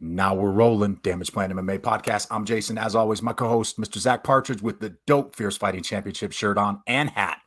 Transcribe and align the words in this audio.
Now 0.00 0.34
we're 0.34 0.52
rolling. 0.52 0.94
Damage 1.02 1.32
Plan 1.32 1.50
MMA 1.50 1.80
podcast. 1.80 2.28
I'm 2.30 2.44
Jason. 2.44 2.78
As 2.78 2.94
always, 2.94 3.20
my 3.20 3.32
co-host, 3.32 3.78
Mr. 3.78 3.98
Zach 3.98 4.22
Partridge, 4.22 4.62
with 4.62 4.78
the 4.78 4.96
dope 5.06 5.34
Fierce 5.34 5.56
Fighting 5.56 5.82
Championship 5.82 6.32
shirt 6.32 6.56
on 6.56 6.82
and 6.86 7.10
hat. 7.10 7.40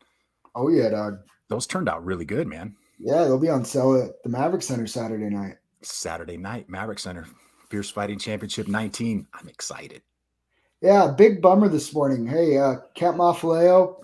Oh 0.53 0.67
yeah, 0.67 0.89
dog. 0.89 1.19
Those 1.47 1.65
turned 1.65 1.87
out 1.87 2.03
really 2.03 2.25
good, 2.25 2.47
man. 2.47 2.75
Yeah, 2.99 3.23
they'll 3.23 3.39
be 3.39 3.49
on 3.49 3.63
sale 3.63 3.95
at 3.95 4.21
the 4.23 4.29
Maverik 4.29 4.61
Center 4.63 4.85
Saturday 4.85 5.29
night. 5.29 5.55
Saturday 5.81 6.37
night, 6.37 6.69
Maverik 6.69 6.99
Center, 6.99 7.25
Fierce 7.69 7.89
Fighting 7.89 8.19
Championship 8.19 8.67
19. 8.67 9.27
I'm 9.33 9.47
excited. 9.47 10.01
Yeah, 10.81 11.07
big 11.17 11.41
bummer 11.41 11.69
this 11.69 11.93
morning. 11.93 12.27
Hey, 12.27 12.57
uh, 12.57 12.75
Camp 12.95 13.17
Mafaleo, 13.17 13.95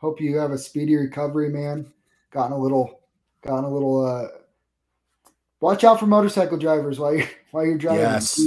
hope 0.00 0.20
you 0.20 0.38
have 0.38 0.50
a 0.52 0.58
speedy 0.58 0.96
recovery, 0.96 1.50
man. 1.50 1.92
Gotten 2.32 2.52
a 2.52 2.58
little, 2.58 3.00
gotten 3.42 3.64
a 3.64 3.70
little. 3.70 4.04
uh 4.06 4.39
Watch 5.60 5.84
out 5.84 6.00
for 6.00 6.06
motorcycle 6.06 6.58
drivers 6.58 6.98
while 6.98 7.14
you 7.14 7.26
while 7.50 7.64
you're 7.64 7.78
driving. 7.78 8.00
Yes. 8.00 8.40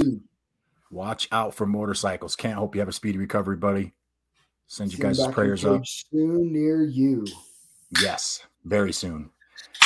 Watch 0.91 1.27
out 1.31 1.55
for 1.55 1.65
motorcycles. 1.65 2.35
Can't 2.35 2.55
hope 2.55 2.75
you 2.75 2.81
have 2.81 2.89
a 2.89 2.93
speedy 2.93 3.17
recovery, 3.17 3.57
buddy. 3.57 3.93
Send 4.67 4.93
you 4.93 4.99
guys 4.99 5.25
prayers 5.27 5.65
up. 5.65 5.85
Soon 5.85 6.53
near 6.53 6.83
you. 6.83 7.25
Yes, 8.01 8.43
very 8.65 8.93
soon. 8.93 9.29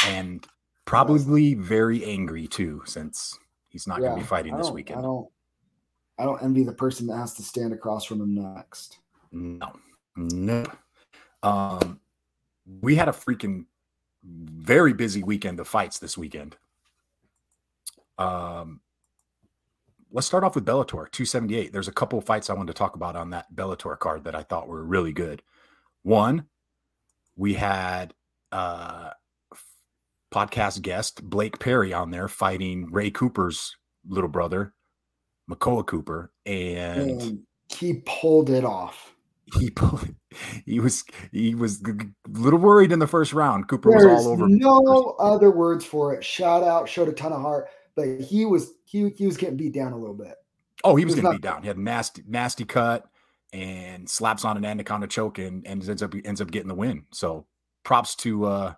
And 0.05 0.45
probably 0.85 1.53
very 1.53 2.03
angry 2.05 2.47
too, 2.47 2.81
since 2.85 3.37
he's 3.69 3.87
not 3.87 3.99
yeah, 4.01 4.07
going 4.07 4.19
to 4.19 4.23
be 4.23 4.27
fighting 4.27 4.55
this 4.57 4.69
weekend. 4.69 4.99
I 4.99 5.03
don't. 5.03 5.27
I 6.19 6.23
don't 6.23 6.41
envy 6.41 6.63
the 6.63 6.73
person 6.73 7.05
that 7.07 7.17
has 7.17 7.35
to 7.35 7.43
stand 7.43 7.73
across 7.73 8.03
from 8.05 8.21
him 8.21 8.33
next. 8.33 8.97
No, 9.31 9.71
no. 10.15 10.65
Um, 11.43 11.99
we 12.81 12.95
had 12.95 13.07
a 13.07 13.11
freaking 13.11 13.65
very 14.23 14.93
busy 14.93 15.21
weekend 15.21 15.59
of 15.59 15.67
fights 15.67 15.99
this 15.99 16.17
weekend. 16.17 16.57
Um, 18.17 18.81
let's 20.11 20.27
start 20.27 20.43
off 20.43 20.55
with 20.55 20.65
Bellator 20.65 21.11
278. 21.11 21.71
There's 21.71 21.87
a 21.87 21.93
couple 21.93 22.19
of 22.19 22.25
fights 22.25 22.49
I 22.49 22.53
wanted 22.53 22.73
to 22.73 22.77
talk 22.77 22.95
about 22.95 23.15
on 23.15 23.29
that 23.31 23.53
Bellator 23.53 23.97
card 23.99 24.23
that 24.23 24.35
I 24.35 24.43
thought 24.43 24.67
were 24.67 24.83
really 24.83 25.13
good. 25.13 25.41
One, 26.03 26.45
we 27.35 27.53
had 27.53 28.13
uh 28.51 29.11
podcast 30.33 30.81
guest 30.81 31.23
Blake 31.23 31.59
Perry 31.59 31.93
on 31.93 32.11
there 32.11 32.27
fighting 32.27 32.91
Ray 32.91 33.11
Cooper's 33.11 33.75
little 34.07 34.29
brother, 34.29 34.73
Makoa 35.49 35.85
Cooper, 35.85 36.31
and, 36.45 37.21
and 37.21 37.39
he 37.69 38.01
pulled 38.05 38.49
it 38.49 38.63
off. 38.63 39.13
He 39.57 39.69
pulled, 39.75 40.15
he 40.65 40.79
was 40.79 41.03
he 41.31 41.55
was 41.55 41.81
a 41.81 41.95
little 42.29 42.59
worried 42.59 42.91
in 42.91 42.99
the 42.99 43.07
first 43.07 43.33
round. 43.33 43.67
Cooper 43.67 43.91
There's 43.91 44.05
was 44.05 44.25
all 44.25 44.33
over. 44.33 44.47
No 44.47 45.15
other 45.19 45.51
words 45.51 45.85
for 45.85 46.13
it. 46.13 46.23
Shout 46.23 46.63
out, 46.63 46.89
showed 46.89 47.09
a 47.09 47.13
ton 47.13 47.33
of 47.33 47.41
heart 47.41 47.67
but 47.97 48.21
he 48.21 48.45
was 48.45 48.75
he 48.85 49.09
he 49.17 49.25
was 49.25 49.35
getting 49.35 49.57
beat 49.57 49.73
down 49.73 49.91
a 49.91 49.97
little 49.97 50.15
bit. 50.15 50.35
Oh, 50.83 50.95
he 50.95 51.03
was, 51.03 51.15
was 51.15 51.21
getting 51.21 51.37
beat 51.37 51.41
down. 51.41 51.63
He 51.63 51.67
had 51.67 51.77
a 51.77 51.81
nasty 51.81 52.23
nasty 52.25 52.63
cut 52.63 53.09
and 53.51 54.07
slaps 54.07 54.45
on 54.45 54.55
an 54.55 54.63
anaconda 54.63 55.07
choke 55.07 55.39
and, 55.39 55.65
and 55.65 55.89
ends 55.89 56.03
up 56.03 56.13
ends 56.23 56.39
up 56.39 56.51
getting 56.51 56.67
the 56.67 56.75
win. 56.75 57.05
So 57.11 57.47
props 57.83 58.15
to 58.17 58.45
uh, 58.45 58.73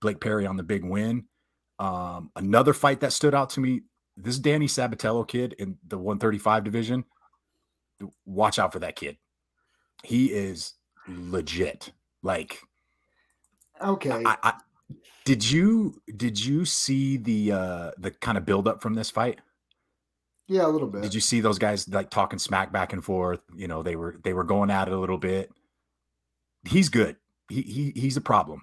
Blake 0.00 0.20
Perry 0.20 0.46
on 0.46 0.56
the 0.56 0.62
big 0.62 0.84
win. 0.84 1.24
Um, 1.78 2.30
another 2.36 2.74
fight 2.74 3.00
that 3.00 3.14
stood 3.14 3.34
out 3.34 3.50
to 3.50 3.60
me: 3.60 3.82
this 4.16 4.38
Danny 4.38 4.66
Sabatello 4.66 5.26
kid 5.26 5.54
in 5.58 5.78
the 5.88 5.96
135 5.96 6.62
division. 6.62 7.04
Watch 8.26 8.58
out 8.58 8.72
for 8.72 8.80
that 8.80 8.96
kid. 8.96 9.16
He 10.04 10.26
is 10.26 10.74
legit. 11.08 11.90
Like, 12.22 12.60
okay, 13.80 14.22
I, 14.26 14.36
I, 14.42 14.52
did 15.24 15.50
you 15.50 16.00
did 16.16 16.42
you 16.42 16.64
see 16.64 17.16
the 17.16 17.52
uh 17.52 17.90
the 17.98 18.10
kind 18.10 18.38
of 18.38 18.46
build 18.46 18.66
up 18.66 18.82
from 18.82 18.94
this 18.94 19.10
fight? 19.10 19.40
Yeah, 20.46 20.66
a 20.66 20.68
little 20.68 20.88
bit. 20.88 21.02
Did 21.02 21.14
you 21.14 21.20
see 21.20 21.40
those 21.40 21.58
guys 21.58 21.86
like 21.88 22.08
talking 22.08 22.38
smack 22.38 22.72
back 22.72 22.94
and 22.94 23.04
forth? 23.04 23.40
You 23.54 23.68
know, 23.68 23.82
they 23.82 23.96
were 23.96 24.16
they 24.24 24.32
were 24.32 24.44
going 24.44 24.70
at 24.70 24.88
it 24.88 24.94
a 24.94 24.98
little 24.98 25.18
bit. 25.18 25.50
He's 26.66 26.88
good. 26.88 27.16
He 27.48 27.62
he 27.62 27.92
he's 27.94 28.16
a 28.16 28.22
problem. 28.22 28.62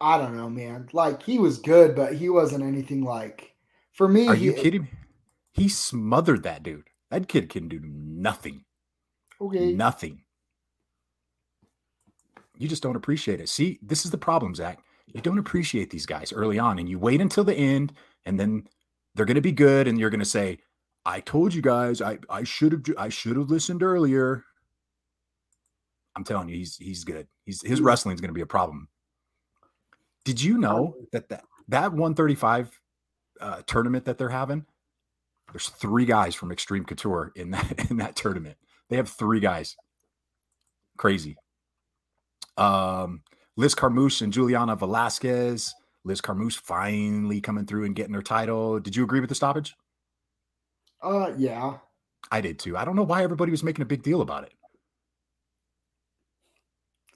I 0.00 0.18
don't 0.18 0.36
know, 0.36 0.48
man. 0.48 0.88
Like 0.92 1.22
he 1.22 1.38
was 1.38 1.58
good, 1.58 1.94
but 1.94 2.14
he 2.14 2.28
wasn't 2.28 2.64
anything 2.64 3.04
like 3.04 3.54
for 3.92 4.08
me. 4.08 4.26
Are 4.26 4.34
he, 4.34 4.46
you 4.46 4.52
kidding 4.54 4.82
me? 4.82 4.90
He 5.52 5.68
smothered 5.68 6.42
that 6.44 6.62
dude. 6.62 6.88
That 7.10 7.28
kid 7.28 7.50
can 7.50 7.68
do 7.68 7.80
nothing. 7.82 8.64
Okay. 9.40 9.74
Nothing. 9.74 10.22
You 12.62 12.68
just 12.68 12.84
don't 12.84 12.94
appreciate 12.94 13.40
it. 13.40 13.48
See, 13.48 13.80
this 13.82 14.04
is 14.04 14.12
the 14.12 14.18
problem, 14.18 14.54
Zach. 14.54 14.84
You 15.12 15.20
don't 15.20 15.40
appreciate 15.40 15.90
these 15.90 16.06
guys 16.06 16.32
early 16.32 16.60
on, 16.60 16.78
and 16.78 16.88
you 16.88 16.96
wait 16.96 17.20
until 17.20 17.42
the 17.42 17.56
end, 17.56 17.92
and 18.24 18.38
then 18.38 18.68
they're 19.16 19.26
going 19.26 19.34
to 19.34 19.40
be 19.40 19.50
good, 19.50 19.88
and 19.88 19.98
you're 19.98 20.10
going 20.10 20.20
to 20.20 20.24
say, 20.24 20.58
"I 21.04 21.18
told 21.18 21.54
you 21.54 21.60
guys, 21.60 22.00
I 22.00 22.20
I 22.30 22.44
should 22.44 22.70
have 22.70 22.82
I 22.96 23.08
should 23.08 23.36
have 23.36 23.50
listened 23.50 23.82
earlier." 23.82 24.44
I'm 26.14 26.22
telling 26.22 26.50
you, 26.50 26.54
he's 26.54 26.76
he's 26.76 27.02
good. 27.02 27.26
He's 27.44 27.60
his 27.62 27.80
wrestling 27.80 28.14
is 28.14 28.20
going 28.20 28.28
to 28.28 28.34
be 28.34 28.42
a 28.42 28.46
problem. 28.46 28.86
Did 30.24 30.40
you 30.40 30.56
know 30.56 30.94
that 31.10 31.30
that 31.30 31.42
that 31.66 31.90
135 31.90 32.80
uh, 33.40 33.62
tournament 33.66 34.04
that 34.04 34.18
they're 34.18 34.28
having? 34.28 34.66
There's 35.50 35.68
three 35.68 36.04
guys 36.04 36.36
from 36.36 36.52
Extreme 36.52 36.84
Couture 36.84 37.32
in 37.34 37.50
that 37.50 37.86
in 37.90 37.96
that 37.96 38.14
tournament. 38.14 38.56
They 38.88 38.98
have 38.98 39.08
three 39.08 39.40
guys. 39.40 39.76
Crazy. 40.96 41.36
Um, 42.62 43.22
Liz 43.56 43.74
Carmouche 43.74 44.22
and 44.22 44.32
Juliana 44.32 44.76
Velasquez. 44.76 45.74
Liz 46.04 46.20
Carmouche 46.20 46.58
finally 46.58 47.40
coming 47.40 47.66
through 47.66 47.84
and 47.84 47.94
getting 47.94 48.14
her 48.14 48.22
title. 48.22 48.80
Did 48.80 48.96
you 48.96 49.04
agree 49.04 49.20
with 49.20 49.28
the 49.28 49.34
stoppage? 49.34 49.74
Uh, 51.02 51.32
yeah. 51.36 51.78
I 52.30 52.40
did 52.40 52.58
too. 52.58 52.76
I 52.76 52.84
don't 52.84 52.96
know 52.96 53.02
why 53.02 53.22
everybody 53.22 53.50
was 53.50 53.62
making 53.62 53.82
a 53.82 53.86
big 53.86 54.02
deal 54.02 54.20
about 54.20 54.44
it. 54.44 54.52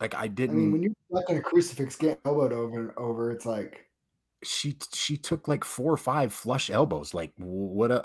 Like 0.01 0.15
I 0.15 0.29
didn't. 0.29 0.57
I 0.57 0.59
mean, 0.59 0.73
when 0.73 0.83
you're 0.83 0.93
stuck 1.11 1.31
in 1.31 1.37
a 1.39 1.41
crucifix 1.41 1.97
getting 1.97 2.19
elbowed 2.25 2.53
over 2.53 2.79
and 2.79 2.91
over, 2.99 3.31
it's 3.31 3.47
like 3.47 3.87
she 4.43 4.77
she 4.93 5.17
took 5.17 5.49
like 5.49 5.65
four 5.65 5.91
or 5.91 5.97
five 5.97 6.35
flush 6.35 6.69
elbows. 6.69 7.15
Like 7.15 7.33
what? 7.39 7.91
A, 7.91 8.05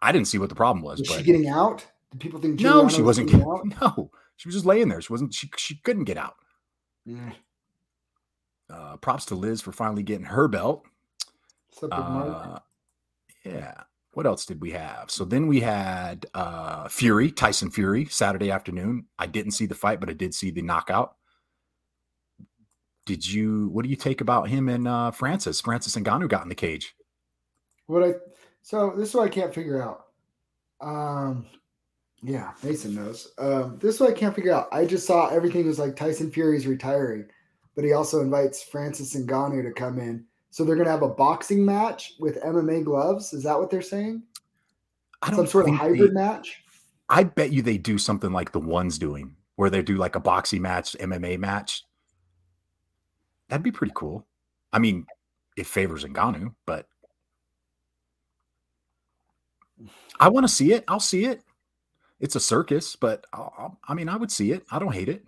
I 0.00 0.12
didn't 0.12 0.28
see 0.28 0.38
what 0.38 0.48
the 0.48 0.54
problem 0.54 0.82
was. 0.82 1.00
Was 1.00 1.08
but, 1.08 1.18
she 1.18 1.24
getting 1.24 1.48
out? 1.48 1.84
Did 2.12 2.20
people 2.20 2.40
think 2.40 2.56
Juliana 2.56 2.84
no? 2.84 2.88
She 2.88 3.02
wasn't 3.02 3.30
getting 3.30 3.46
out. 3.46 3.66
No, 3.80 4.10
she 4.36 4.48
was 4.48 4.54
just 4.54 4.66
laying 4.66 4.88
there. 4.88 5.00
She 5.00 5.12
wasn't. 5.12 5.34
She 5.34 5.50
she 5.56 5.76
couldn't 5.76 6.04
get 6.04 6.16
out. 6.16 6.34
Yeah. 7.04 7.32
Uh, 8.70 8.96
props 8.96 9.26
to 9.26 9.34
Liz 9.34 9.60
for 9.60 9.72
finally 9.72 10.02
getting 10.02 10.26
her 10.26 10.48
belt. 10.48 10.84
Uh, 11.82 12.58
yeah. 13.44 13.74
What 14.12 14.26
else 14.26 14.46
did 14.46 14.60
we 14.60 14.70
have? 14.70 15.10
So 15.10 15.24
then 15.24 15.48
we 15.48 15.60
had 15.60 16.26
uh, 16.34 16.88
Fury, 16.88 17.30
Tyson 17.30 17.70
Fury, 17.70 18.06
Saturday 18.06 18.50
afternoon. 18.50 19.06
I 19.18 19.26
didn't 19.26 19.52
see 19.52 19.66
the 19.66 19.74
fight, 19.74 20.00
but 20.00 20.08
I 20.08 20.12
did 20.12 20.34
see 20.34 20.50
the 20.50 20.62
knockout. 20.62 21.16
Did 23.06 23.26
you? 23.26 23.68
What 23.68 23.82
do 23.82 23.90
you 23.90 23.96
take 23.96 24.20
about 24.20 24.48
him 24.48 24.68
and 24.68 24.88
uh, 24.88 25.10
Francis? 25.10 25.60
Francis 25.60 25.96
Ngannou 25.96 26.28
got 26.28 26.42
in 26.42 26.48
the 26.48 26.54
cage. 26.54 26.94
What 27.86 28.02
I 28.02 28.14
so 28.62 28.94
this 28.96 29.10
is 29.10 29.14
what 29.14 29.24
I 29.24 29.28
can't 29.28 29.54
figure 29.54 29.82
out. 29.82 30.06
Um, 30.80 31.46
yeah, 32.26 32.52
Mason 32.62 32.94
knows. 32.94 33.32
Um, 33.36 33.78
this 33.82 34.00
one 34.00 34.10
I 34.10 34.14
can't 34.14 34.34
figure 34.34 34.54
out. 34.54 34.68
I 34.72 34.86
just 34.86 35.06
saw 35.06 35.28
everything 35.28 35.66
was 35.66 35.78
like 35.78 35.94
Tyson 35.94 36.30
Fury's 36.30 36.66
retiring, 36.66 37.26
but 37.74 37.84
he 37.84 37.92
also 37.92 38.22
invites 38.22 38.62
Francis 38.62 39.14
Ngannou 39.14 39.62
to 39.62 39.72
come 39.72 39.98
in. 39.98 40.24
So 40.48 40.64
they're 40.64 40.74
going 40.74 40.86
to 40.86 40.90
have 40.90 41.02
a 41.02 41.08
boxing 41.08 41.62
match 41.66 42.14
with 42.18 42.42
MMA 42.42 42.82
gloves. 42.82 43.34
Is 43.34 43.42
that 43.42 43.58
what 43.58 43.70
they're 43.70 43.82
saying? 43.82 44.22
Some 45.34 45.46
sort 45.46 45.68
of 45.68 45.74
hybrid 45.74 46.12
they, 46.12 46.14
match. 46.14 46.62
I 47.10 47.24
bet 47.24 47.52
you 47.52 47.60
they 47.60 47.76
do 47.76 47.98
something 47.98 48.32
like 48.32 48.52
the 48.52 48.60
ones 48.60 48.98
doing, 48.98 49.36
where 49.56 49.68
they 49.68 49.82
do 49.82 49.96
like 49.96 50.16
a 50.16 50.20
boxing 50.20 50.62
match, 50.62 50.96
MMA 50.98 51.38
match. 51.38 51.84
That'd 53.50 53.64
be 53.64 53.70
pretty 53.70 53.92
cool. 53.94 54.26
I 54.72 54.78
mean, 54.78 55.06
it 55.58 55.66
favors 55.66 56.04
Ngannou, 56.04 56.54
but 56.64 56.88
I 60.18 60.28
want 60.30 60.44
to 60.44 60.52
see 60.52 60.72
it. 60.72 60.84
I'll 60.88 61.00
see 61.00 61.26
it 61.26 61.42
it's 62.24 62.36
a 62.36 62.40
circus, 62.40 62.96
but 62.96 63.26
I'll, 63.34 63.78
i 63.86 63.92
mean, 63.92 64.08
I 64.08 64.16
would 64.16 64.32
see 64.32 64.50
it. 64.50 64.64
I 64.70 64.78
don't 64.78 64.94
hate 64.94 65.10
it. 65.10 65.26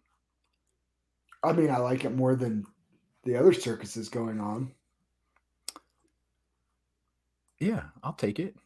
I 1.44 1.52
mean, 1.52 1.70
I 1.70 1.76
like 1.76 2.06
it 2.06 2.16
more 2.16 2.34
than 2.34 2.64
the 3.25 3.37
other 3.37 3.52
circuses 3.52 4.08
going 4.08 4.40
on. 4.40 4.72
Yeah, 7.60 7.82
I'll 8.02 8.14
take 8.14 8.40
it. 8.40 8.56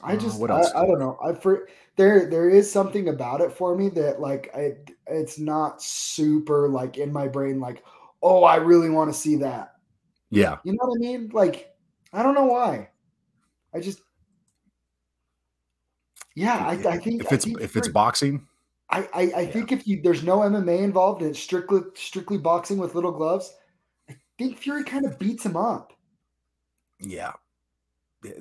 I 0.00 0.14
uh, 0.14 0.16
just, 0.16 0.40
uh, 0.40 0.44
I, 0.44 0.82
I, 0.82 0.86
don't 0.86 1.00
know. 1.00 1.18
I 1.20 1.32
for 1.32 1.68
there, 1.96 2.30
there 2.30 2.48
is 2.48 2.70
something 2.70 3.08
about 3.08 3.40
it 3.40 3.50
for 3.50 3.76
me 3.76 3.88
that 3.90 4.20
like 4.20 4.52
I, 4.54 4.76
it's 5.08 5.36
not 5.36 5.82
super 5.82 6.68
like 6.68 6.98
in 6.98 7.12
my 7.12 7.26
brain. 7.26 7.58
Like, 7.58 7.82
oh, 8.22 8.44
I 8.44 8.56
really 8.56 8.90
want 8.90 9.12
to 9.12 9.18
see 9.18 9.34
that. 9.36 9.72
Yeah, 10.30 10.58
you 10.62 10.72
know 10.72 10.86
what 10.86 10.98
I 10.98 11.00
mean. 11.00 11.30
Like, 11.32 11.74
I 12.12 12.22
don't 12.22 12.34
know 12.34 12.46
why. 12.46 12.90
I 13.74 13.80
just 13.80 14.02
yeah, 16.40 16.56
I, 16.66 16.72
I 16.72 16.98
think 16.98 17.22
if 17.22 17.32
it's 17.32 17.44
think 17.44 17.60
if 17.60 17.76
it's 17.76 17.88
boxing, 17.88 18.46
I 18.88 19.00
I, 19.00 19.20
I 19.20 19.40
yeah. 19.42 19.46
think 19.50 19.72
if 19.72 19.86
you 19.86 20.00
there's 20.02 20.22
no 20.22 20.38
MMA 20.38 20.80
involved 20.82 21.20
and 21.22 21.30
it's 21.30 21.38
strictly 21.40 21.80
strictly 21.94 22.38
boxing 22.38 22.78
with 22.78 22.94
little 22.94 23.12
gloves, 23.12 23.52
I 24.08 24.16
think 24.38 24.56
Fury 24.58 24.84
kind 24.84 25.04
of 25.04 25.18
beats 25.18 25.44
him 25.44 25.56
up. 25.56 25.92
Yeah, 26.98 27.32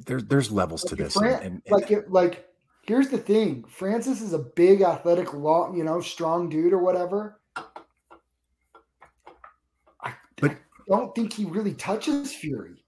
there's 0.06 0.24
there's 0.26 0.52
levels 0.52 0.84
Like 0.84 0.90
to 0.90 0.96
this, 1.04 1.14
Fran- 1.14 1.34
and- 1.44 1.44
and- 1.44 1.62
like 1.70 1.92
it, 1.92 2.10
like 2.12 2.48
here's 2.84 3.10
the 3.10 3.18
thing: 3.18 3.64
Francis 3.68 4.22
is 4.22 4.34
a 4.34 4.40
big, 4.40 4.82
athletic, 4.82 5.34
long, 5.34 5.78
you 5.78 5.84
know, 5.84 6.00
strong 6.02 6.50
dude 6.50 6.74
or 6.74 6.80
whatever. 6.80 7.40
I, 10.02 10.14
But- 10.38 10.52
I 10.52 10.56
don't 10.88 11.14
think 11.14 11.34
he 11.34 11.46
really 11.46 11.74
touches 11.74 12.34
Fury. 12.34 12.84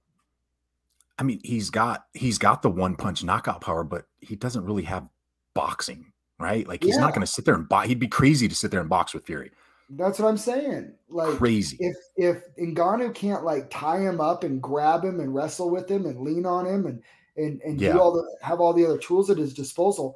I 1.19 1.23
mean, 1.23 1.39
he's 1.43 1.69
got 1.69 2.05
he's 2.13 2.37
got 2.39 2.61
the 2.63 2.69
one 2.69 2.95
punch 2.95 3.23
knockout 3.23 3.61
power, 3.61 3.83
but 3.83 4.05
he 4.21 4.35
doesn't 4.35 4.63
really 4.63 4.83
have 4.83 5.07
boxing, 5.53 6.05
right? 6.39 6.67
Like 6.67 6.83
he's 6.83 6.97
not 6.97 7.13
going 7.13 7.25
to 7.25 7.31
sit 7.31 7.45
there 7.45 7.55
and 7.55 7.67
box. 7.67 7.87
He'd 7.87 7.99
be 7.99 8.07
crazy 8.07 8.47
to 8.47 8.55
sit 8.55 8.71
there 8.71 8.79
and 8.79 8.89
box 8.89 9.13
with 9.13 9.25
Fury. 9.25 9.51
That's 9.89 10.19
what 10.19 10.29
I'm 10.29 10.37
saying. 10.37 10.93
Like 11.09 11.37
Crazy. 11.37 11.75
if 11.81 11.95
if 12.15 12.43
Ngannou 12.57 13.13
can't 13.13 13.43
like 13.43 13.69
tie 13.69 13.99
him 13.99 14.21
up 14.21 14.45
and 14.45 14.61
grab 14.61 15.03
him 15.03 15.19
and 15.19 15.35
wrestle 15.35 15.69
with 15.69 15.89
him 15.91 16.05
and 16.05 16.21
lean 16.21 16.45
on 16.45 16.65
him 16.65 16.85
and 16.85 17.03
and 17.35 17.61
and 17.63 17.81
Yeah. 17.81 17.93
do 17.93 17.99
all 17.99 18.13
the 18.13 18.23
have 18.41 18.61
all 18.61 18.71
the 18.73 18.85
other 18.85 18.97
tools 18.97 19.29
at 19.29 19.37
his 19.37 19.53
disposal, 19.53 20.15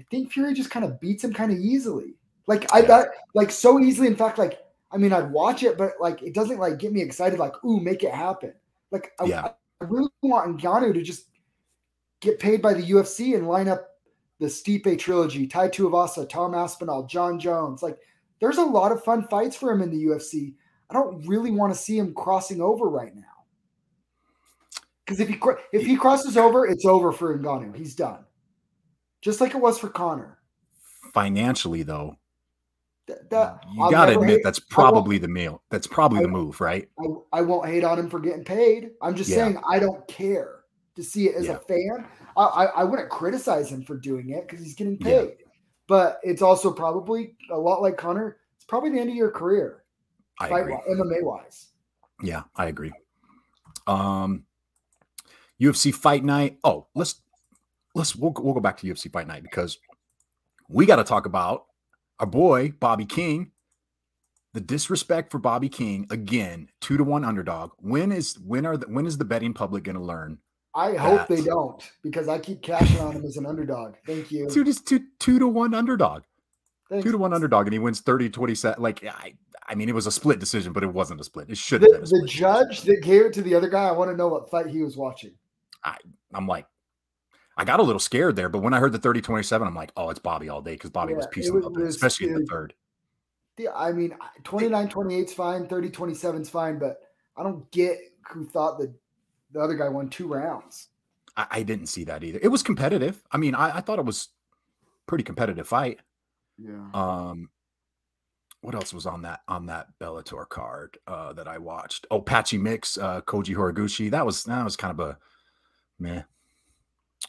I 0.00 0.02
think 0.10 0.32
Fury 0.32 0.54
just 0.54 0.70
kind 0.70 0.84
of 0.84 0.98
beats 1.00 1.22
him 1.22 1.32
kind 1.32 1.52
of 1.52 1.58
easily. 1.58 2.14
Like 2.48 2.72
I 2.74 2.80
Yeah. 2.80 2.86
bet 2.86 3.08
like 3.34 3.52
so 3.52 3.78
easily. 3.78 4.08
In 4.08 4.16
fact, 4.16 4.38
like 4.38 4.58
I 4.90 4.96
mean, 4.96 5.12
I'd 5.12 5.30
watch 5.30 5.62
it, 5.62 5.78
but 5.78 5.92
like 6.00 6.20
it 6.22 6.34
doesn't 6.34 6.58
like 6.58 6.78
get 6.78 6.92
me 6.92 7.00
excited. 7.00 7.38
Like 7.38 7.54
ooh, 7.64 7.78
make 7.78 8.02
it 8.02 8.12
happen. 8.12 8.54
Like 8.90 9.12
I, 9.20 9.26
Yeah. 9.26 9.50
I 9.80 9.84
really 9.84 10.10
want 10.22 10.60
Ngannou 10.60 10.94
to 10.94 11.02
just 11.02 11.26
get 12.22 12.38
paid 12.38 12.62
by 12.62 12.72
the 12.72 12.82
UFC 12.82 13.34
and 13.36 13.46
line 13.46 13.68
up 13.68 13.86
the 14.40 14.46
Stipe 14.46 14.98
trilogy, 14.98 15.46
Tai 15.46 15.68
Tuivasa, 15.68 16.26
Tom 16.28 16.54
Aspinall, 16.54 17.04
Jon 17.04 17.38
Jones. 17.38 17.82
Like 17.82 17.98
there's 18.40 18.56
a 18.56 18.64
lot 18.64 18.90
of 18.92 19.04
fun 19.04 19.26
fights 19.28 19.54
for 19.56 19.70
him 19.70 19.82
in 19.82 19.90
the 19.90 20.04
UFC. 20.04 20.54
I 20.88 20.94
don't 20.94 21.26
really 21.26 21.50
want 21.50 21.72
to 21.74 21.78
see 21.78 21.98
him 21.98 22.14
crossing 22.14 22.60
over 22.62 22.88
right 22.88 23.14
now. 23.14 23.22
Because 25.04 25.20
if 25.20 25.28
he 25.28 25.38
if 25.72 25.84
he 25.84 25.96
crosses 25.96 26.36
over, 26.36 26.66
it's 26.66 26.86
over 26.86 27.12
for 27.12 27.36
Ngannou. 27.38 27.76
He's 27.76 27.94
done. 27.94 28.24
Just 29.20 29.40
like 29.40 29.54
it 29.54 29.60
was 29.60 29.78
for 29.78 29.88
Conor. 29.88 30.38
Financially, 31.12 31.82
though, 31.82 32.16
Th- 33.06 33.18
that 33.30 33.64
you 33.74 33.82
I'll 33.82 33.90
got 33.90 34.06
to 34.06 34.14
admit 34.14 34.30
hate- 34.36 34.44
that's 34.44 34.58
probably 34.60 35.18
the 35.18 35.28
meal. 35.28 35.62
That's 35.70 35.86
probably 35.86 36.20
the 36.22 36.28
move, 36.28 36.60
right? 36.60 36.88
I, 36.98 37.38
I 37.38 37.40
won't 37.42 37.68
hate 37.68 37.84
on 37.84 37.98
him 37.98 38.08
for 38.08 38.18
getting 38.20 38.44
paid. 38.44 38.90
I'm 39.02 39.14
just 39.14 39.30
Yeah. 39.30 39.36
saying 39.36 39.58
I 39.68 39.78
don't 39.78 40.06
care 40.08 40.61
to 40.96 41.02
see 41.02 41.28
it 41.28 41.34
as 41.36 41.46
Yeah. 41.46 41.52
a 41.56 41.58
fan. 41.58 42.06
I, 42.36 42.42
I, 42.42 42.64
I 42.64 42.84
wouldn't 42.84 43.08
criticize 43.08 43.70
him 43.70 43.82
for 43.82 43.96
doing 43.96 44.30
it 44.30 44.46
because 44.48 44.64
he's 44.64 44.74
getting 44.74 44.98
Yeah. 45.00 45.22
paid. 45.22 45.36
But 45.88 46.20
it's 46.22 46.42
also 46.42 46.72
probably 46.72 47.36
a 47.50 47.58
lot 47.58 47.82
like 47.82 47.96
Conor. 47.96 48.38
It's 48.56 48.64
probably 48.64 48.90
the 48.90 49.00
end 49.00 49.10
of 49.10 49.16
your 49.16 49.30
career, 49.30 49.84
I 50.38 50.48
fight 50.48 50.60
agree. 50.62 50.76
MMA 50.88 51.22
wise. 51.22 51.68
Yeah, 52.22 52.44
I 52.56 52.66
agree. 52.66 52.92
Um, 53.86 54.44
UFC 55.60 55.92
Fight 55.94 56.24
Night. 56.24 56.58
Oh, 56.64 56.86
let's 56.94 57.16
let's 57.94 58.14
we'll 58.14 58.32
we'll 58.38 58.54
go 58.54 58.60
back 58.60 58.78
to 58.78 58.86
UFC 58.86 59.10
Fight 59.12 59.26
Night 59.26 59.42
because 59.42 59.78
we 60.68 60.86
got 60.86 60.96
to 60.96 61.04
talk 61.04 61.26
about 61.26 61.66
our 62.20 62.26
boy 62.26 62.72
Bobby 62.78 63.04
King. 63.04 63.50
The 64.54 64.60
disrespect 64.60 65.30
for 65.32 65.38
Bobby 65.38 65.68
King 65.68 66.06
again, 66.10 66.68
two 66.80 66.96
to 66.96 67.04
one 67.04 67.24
underdog. 67.24 67.72
When 67.78 68.12
is 68.12 68.38
when 68.38 68.66
are 68.66 68.76
the, 68.76 68.86
when 68.86 69.06
is 69.06 69.18
the 69.18 69.24
betting 69.24 69.54
public 69.54 69.84
going 69.84 69.96
to 69.96 70.02
learn? 70.02 70.38
I 70.74 70.94
hope 70.96 71.28
they 71.28 71.42
don't 71.42 71.82
because 72.02 72.28
I 72.28 72.38
keep 72.38 72.62
cashing 72.62 72.98
on 73.00 73.12
him 73.12 73.24
as 73.24 73.36
an 73.36 73.46
underdog. 73.46 73.94
Thank 74.06 74.30
you. 74.32 74.48
Two 74.48 74.64
to 74.64 74.72
two, 74.84 75.00
two 75.18 75.38
to 75.38 75.46
one 75.46 75.74
underdog, 75.74 76.22
Thanks. 76.88 77.04
two 77.04 77.12
to 77.12 77.18
one 77.18 77.34
underdog, 77.34 77.66
and 77.66 77.72
he 77.74 77.78
wins 77.78 78.00
30 78.00 78.30
27. 78.30 78.82
Like 78.82 79.04
I, 79.04 79.34
I 79.68 79.74
mean, 79.74 79.88
it 79.88 79.94
was 79.94 80.06
a 80.06 80.12
split 80.12 80.38
decision, 80.38 80.72
but 80.72 80.82
it 80.82 80.92
wasn't 80.92 81.20
a 81.20 81.24
split. 81.24 81.50
It 81.50 81.58
should 81.58 81.82
have 81.82 81.90
been 81.90 82.00
The, 82.00 82.20
the 82.22 82.26
judge 82.26 82.82
that 82.82 83.02
gave 83.02 83.26
it 83.26 83.32
to 83.34 83.42
the 83.42 83.54
other 83.54 83.68
guy, 83.68 83.84
I 83.84 83.92
want 83.92 84.10
to 84.10 84.16
know 84.16 84.28
what 84.28 84.50
fight 84.50 84.66
he 84.66 84.82
was 84.82 84.96
watching. 84.96 85.32
I 85.84 85.96
I'm 86.32 86.46
like, 86.46 86.66
I 87.56 87.64
got 87.66 87.80
a 87.80 87.82
little 87.82 88.00
scared 88.00 88.36
there, 88.36 88.48
but 88.48 88.60
when 88.62 88.72
I 88.72 88.78
heard 88.80 88.92
the 88.92 88.98
30 88.98 89.20
27, 89.20 89.66
I'm 89.68 89.74
like, 89.74 89.92
oh, 89.96 90.08
it's 90.08 90.18
Bobby 90.20 90.48
all 90.48 90.62
day 90.62 90.72
because 90.72 90.90
Bobby 90.90 91.12
was 91.14 91.24
Yeah, 91.24 91.28
it 91.28 91.32
piecing 91.32 91.54
was- 91.54 91.66
up, 91.66 91.72
was- 91.72 91.94
especially 91.94 92.28
in 92.28 92.34
the 92.34 92.46
third. 92.46 92.72
Yeah, 93.58 93.72
I 93.76 93.92
mean, 93.92 94.14
29 94.44 94.88
28 94.88 95.26
is 95.28 95.34
fine, 95.34 95.66
30 95.68 95.90
27 95.90 96.40
is 96.40 96.48
fine, 96.50 96.78
but 96.78 96.96
I 97.36 97.42
don't 97.42 97.70
get 97.70 97.98
who 98.30 98.46
thought 98.46 98.78
that 98.78 98.90
the 99.52 99.60
other 99.60 99.74
guy 99.74 99.88
won 99.88 100.08
two 100.08 100.26
rounds. 100.26 100.88
I, 101.36 101.46
I 101.50 101.62
didn't 101.62 101.86
see 101.86 102.04
that 102.04 102.22
either. 102.24 102.38
It 102.42 102.48
was 102.48 102.62
competitive. 102.62 103.22
I 103.32 103.36
mean, 103.38 103.54
I, 103.54 103.78
I 103.78 103.80
thought 103.80 103.98
it 103.98 104.04
was 104.04 104.28
pretty 105.06 105.24
competitive 105.24 105.66
fight. 105.68 106.00
Yeah. 106.58 106.88
Um, 106.94 107.48
what 108.60 108.74
else 108.74 108.92
was 108.92 109.06
on 109.06 109.22
that 109.22 109.40
on 109.48 109.66
that 109.66 109.88
Bellator 110.00 110.48
card 110.48 110.96
uh, 111.08 111.32
that 111.32 111.48
I 111.48 111.58
watched? 111.58 112.06
Oh, 112.10 112.20
Patchy 112.20 112.58
Mix, 112.58 112.96
uh, 112.96 113.20
Kyoji 113.22 113.56
Horiguchi. 113.56 114.10
That 114.10 114.24
was 114.24 114.44
that 114.44 114.62
was 114.64 114.76
kind 114.76 114.98
of 114.98 115.00
a 115.00 115.18
meh. 115.98 116.22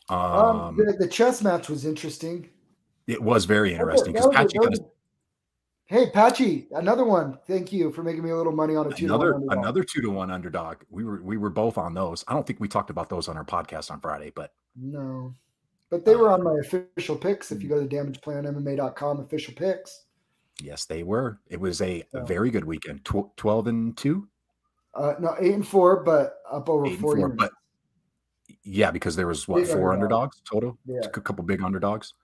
Um, 0.10 0.20
Um, 0.20 0.78
the, 0.78 0.96
the 1.00 1.08
chess 1.08 1.42
match 1.42 1.70
was 1.70 1.86
interesting. 1.86 2.50
it 3.08 3.22
was 3.22 3.46
very 3.46 3.74
That 3.74 3.86
was 3.86 4.02
a- 4.02 4.06
interesting 4.06 4.14
because 4.14 4.26
that 4.26 4.30
was 4.30 4.36
a- 4.36 4.44
Patchy 4.44 4.58
kind 4.60 4.66
of 4.66 4.72
was 4.72 4.80
a- 4.80 4.84
Hey, 5.94 6.10
Patchy, 6.10 6.66
another 6.72 7.04
one. 7.06 7.38
Thank 7.46 7.72
you 7.72 7.92
for 7.92 8.02
making 8.02 8.24
me 8.24 8.32
a 8.32 8.36
little 8.36 8.52
money 8.52 8.76
on 8.76 8.88
a 8.88 8.90
two 8.90 9.06
to 9.06 9.14
one 9.14 9.22
another 9.22 9.36
underdog. 9.36 9.58
another 9.60 9.84
two 9.84 10.02
to 10.02 10.10
one 10.10 10.32
underdog. 10.32 10.78
We 10.90 11.04
were 11.04 11.22
we 11.22 11.38
were 11.38 11.52
both 11.52 11.78
on 11.78 11.94
those. 11.94 12.26
I 12.28 12.34
don't 12.34 12.48
think 12.48 12.60
we 12.60 12.68
talked 12.68 12.90
about 12.90 13.10
those 13.10 13.28
on 13.28 13.38
our 13.38 13.46
podcast 13.46 13.92
on 13.92 14.00
Friday, 14.02 14.32
but 14.36 14.54
No. 14.76 15.36
But 15.92 16.04
they 16.04 16.16
were 16.16 16.32
Uh, 16.32 16.34
on 16.34 16.44
my 16.44 16.56
official 16.62 17.16
picks. 17.16 17.52
If 17.52 17.62
you 17.62 17.70
go 17.70 17.80
to 17.80 17.88
damageplanmma.com 17.96 19.20
official 19.20 19.54
picks. 19.54 20.06
yes, 20.60 20.86
they 20.86 21.04
were. 21.04 21.40
It 21.48 21.60
was 21.60 21.80
a, 21.84 22.04
very 22.26 22.50
good 22.50 22.66
weekend. 22.66 23.06
Tw- 23.06 23.30
Twelve 23.38 23.68
and 23.68 23.96
two. 23.96 24.28
Uh, 24.96 25.14
no, 25.20 25.36
eight 25.40 25.54
and 25.54 25.68
four, 25.68 26.04
but 26.04 26.38
up 26.52 26.70
over 26.70 26.88
Eight 26.88 27.00
four, 27.00 27.16
minutes. 27.18 27.36
but 27.38 27.52
Yeah, 28.64 28.90
because 28.90 29.16
there 29.16 29.28
was 29.28 29.48
what 29.48 29.58
Big 29.64 29.68
four 29.68 29.94
underdog. 29.94 30.24
underdogs 30.24 30.42
total. 30.52 30.76
Yeah. 30.86 31.02
a 31.04 31.10
couple 31.22 31.44
big 31.44 31.62
underdogs. 31.62 32.16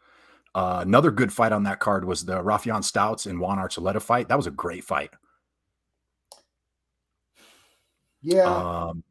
Uh, 0.56 0.80
another 0.82 1.12
good 1.12 1.32
fight 1.32 1.52
on 1.52 1.64
that 1.64 1.80
card 1.80 2.06
was 2.06 2.26
the 2.26 2.42
Raufeon 2.42 2.82
Stots 2.82 3.28
and 3.28 3.40
Juan 3.40 3.58
Archuleta 3.58 4.02
fight. 4.02 4.28
That 4.30 4.38
was 4.38 4.48
a 4.48 4.52
great 4.52 4.84
fight. 4.84 5.12
Yeah. 8.22 8.44
Um, 8.44 9.04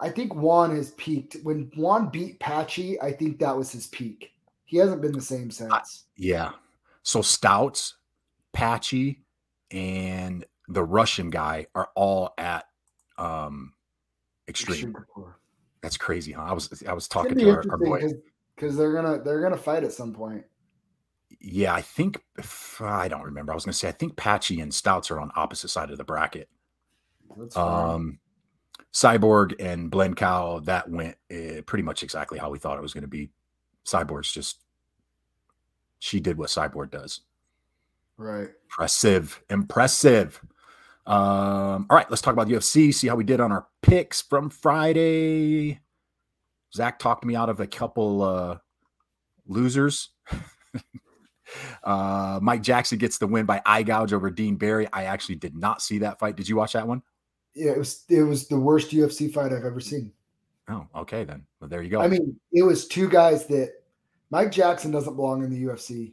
I 0.00 0.08
think 0.08 0.34
Juan 0.34 0.74
has 0.74 0.92
peaked. 0.92 1.36
When 1.42 1.70
Juan 1.76 2.08
beat 2.08 2.40
Patchy, 2.40 3.00
I 3.00 3.12
think 3.12 3.38
that 3.40 3.56
was 3.56 3.70
his 3.70 3.86
peak. 3.88 4.32
He 4.64 4.78
hasn't 4.78 5.02
been 5.02 5.12
the 5.12 5.20
same 5.20 5.50
since. 5.50 6.04
yeah. 6.16 6.52
So 7.02 7.20
Stots, 7.20 7.94
Patchy, 8.52 9.22
and 9.70 10.44
the 10.68 10.82
Russian 10.82 11.30
guy 11.30 11.66
are 11.74 11.90
all 11.94 12.32
at 12.38 12.66
um 13.18 13.74
extreme. 14.48 14.90
Extreme 14.90 15.34
That's 15.82 15.96
crazy, 15.96 16.32
huh? 16.32 16.44
I 16.44 16.52
was 16.52 16.82
I 16.88 16.92
was 16.92 17.08
talking 17.08 17.36
to 17.36 17.50
our, 17.50 17.64
our 17.70 17.78
boy. 17.78 17.98
because 17.98 18.14
because 18.56 18.76
they're 18.76 18.92
gonna 18.92 19.22
they're 19.22 19.42
gonna 19.42 19.56
fight 19.56 19.84
at 19.84 19.92
some 19.92 20.12
point. 20.12 20.44
Yeah, 21.40 21.74
I 21.74 21.80
think 21.80 22.22
I 22.80 23.08
don't 23.08 23.22
remember. 23.22 23.52
I 23.52 23.54
was 23.54 23.64
gonna 23.64 23.72
say 23.72 23.88
I 23.88 23.92
think 23.92 24.16
Patchy 24.16 24.60
and 24.60 24.72
Stots 24.72 25.10
are 25.10 25.20
on 25.20 25.30
opposite 25.36 25.68
side 25.68 25.90
of 25.90 25.98
the 25.98 26.04
bracket. 26.04 26.48
That's. 27.36 27.56
Um, 27.56 28.18
Cyborg 28.92 29.54
and 29.60 29.90
Blencowe, 29.90 30.64
that 30.64 30.88
went 30.90 31.16
uh, 31.32 31.62
pretty 31.66 31.82
much 31.82 32.02
exactly 32.02 32.38
how 32.38 32.50
we 32.50 32.58
thought 32.58 32.76
it 32.76 32.82
was 32.82 32.92
going 32.92 33.02
to 33.02 33.08
be. 33.08 33.30
Cyborg's 33.84 34.32
just, 34.32 34.58
she 35.98 36.20
did 36.20 36.36
what 36.36 36.48
Cyborg 36.48 36.90
does. 36.90 37.20
right. 38.16 38.48
Impressive. 38.64 39.42
Impressive. 39.48 40.40
Um, 41.06 41.86
all 41.88 41.96
right, 41.96 42.10
let's 42.10 42.22
talk 42.22 42.32
about 42.32 42.48
the 42.48 42.54
UFC, 42.54 42.92
see 42.92 43.08
how 43.08 43.16
we 43.16 43.24
did 43.24 43.40
on 43.40 43.52
our 43.52 43.66
picks 43.82 44.22
from 44.22 44.50
Friday. 44.50 45.80
Zach 46.74 46.98
talked 46.98 47.24
me 47.24 47.34
out 47.34 47.48
of 47.48 47.60
a 47.60 47.66
couple 47.66 48.22
uh, 48.22 48.58
losers. 49.46 50.10
uh, 51.84 52.38
Mike 52.42 52.62
Jackson 52.62 52.98
gets 52.98 53.18
the 53.18 53.26
win 53.26 53.46
by 53.46 53.62
eye 53.66 53.82
gouge 53.82 54.12
over 54.12 54.30
Dean 54.30 54.56
Barry. 54.56 54.88
I 54.92 55.04
actually 55.04 55.36
did 55.36 55.56
not 55.56 55.82
see 55.82 55.98
that 55.98 56.18
fight. 56.18 56.36
Did 56.36 56.48
you 56.48 56.56
watch 56.56 56.72
that 56.74 56.86
one? 56.86 57.02
Yeah, 57.54 57.72
it 57.72 57.78
was 57.78 58.04
it 58.08 58.22
was 58.22 58.48
the 58.48 58.58
worst 58.58 58.90
UFC 58.90 59.32
fight 59.32 59.52
I've 59.52 59.64
ever 59.64 59.80
seen. 59.80 60.12
Oh, 60.68 60.86
okay 60.94 61.24
then. 61.24 61.44
Well, 61.60 61.68
there 61.68 61.82
you 61.82 61.90
go. 61.90 62.00
I 62.00 62.06
mean, 62.06 62.38
it 62.52 62.62
was 62.62 62.86
two 62.86 63.08
guys 63.08 63.46
that 63.46 63.72
Mike 64.30 64.52
Jackson 64.52 64.92
doesn't 64.92 65.16
belong 65.16 65.42
in 65.42 65.50
the 65.50 65.64
UFC. 65.64 66.12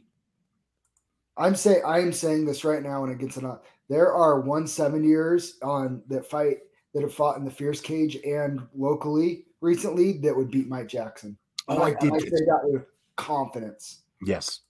I'm 1.36 1.54
saying 1.54 1.82
I 1.86 2.00
am 2.00 2.12
saying 2.12 2.44
this 2.44 2.64
right 2.64 2.82
now 2.82 3.04
and 3.04 3.12
it 3.12 3.18
gets 3.18 3.36
enough. 3.36 3.60
There 3.88 4.12
are 4.12 4.40
one 4.40 4.66
seven 4.66 5.04
years 5.04 5.58
on 5.62 6.02
that 6.08 6.28
fight 6.28 6.58
that 6.92 7.02
have 7.02 7.14
fought 7.14 7.36
in 7.36 7.44
the 7.44 7.50
fierce 7.50 7.80
cage 7.80 8.18
and 8.24 8.60
locally 8.74 9.44
recently 9.60 10.18
that 10.18 10.36
would 10.36 10.50
beat 10.50 10.68
Mike 10.68 10.88
Jackson. 10.88 11.38
Oh, 11.68 11.74
And 11.74 11.84
I 11.84 11.88
and 11.90 11.98
did 12.00 12.12
I 12.12 12.18
say 12.18 12.44
that 12.46 12.60
with 12.64 12.86
confidence. 13.16 14.00
Yes. 14.26 14.60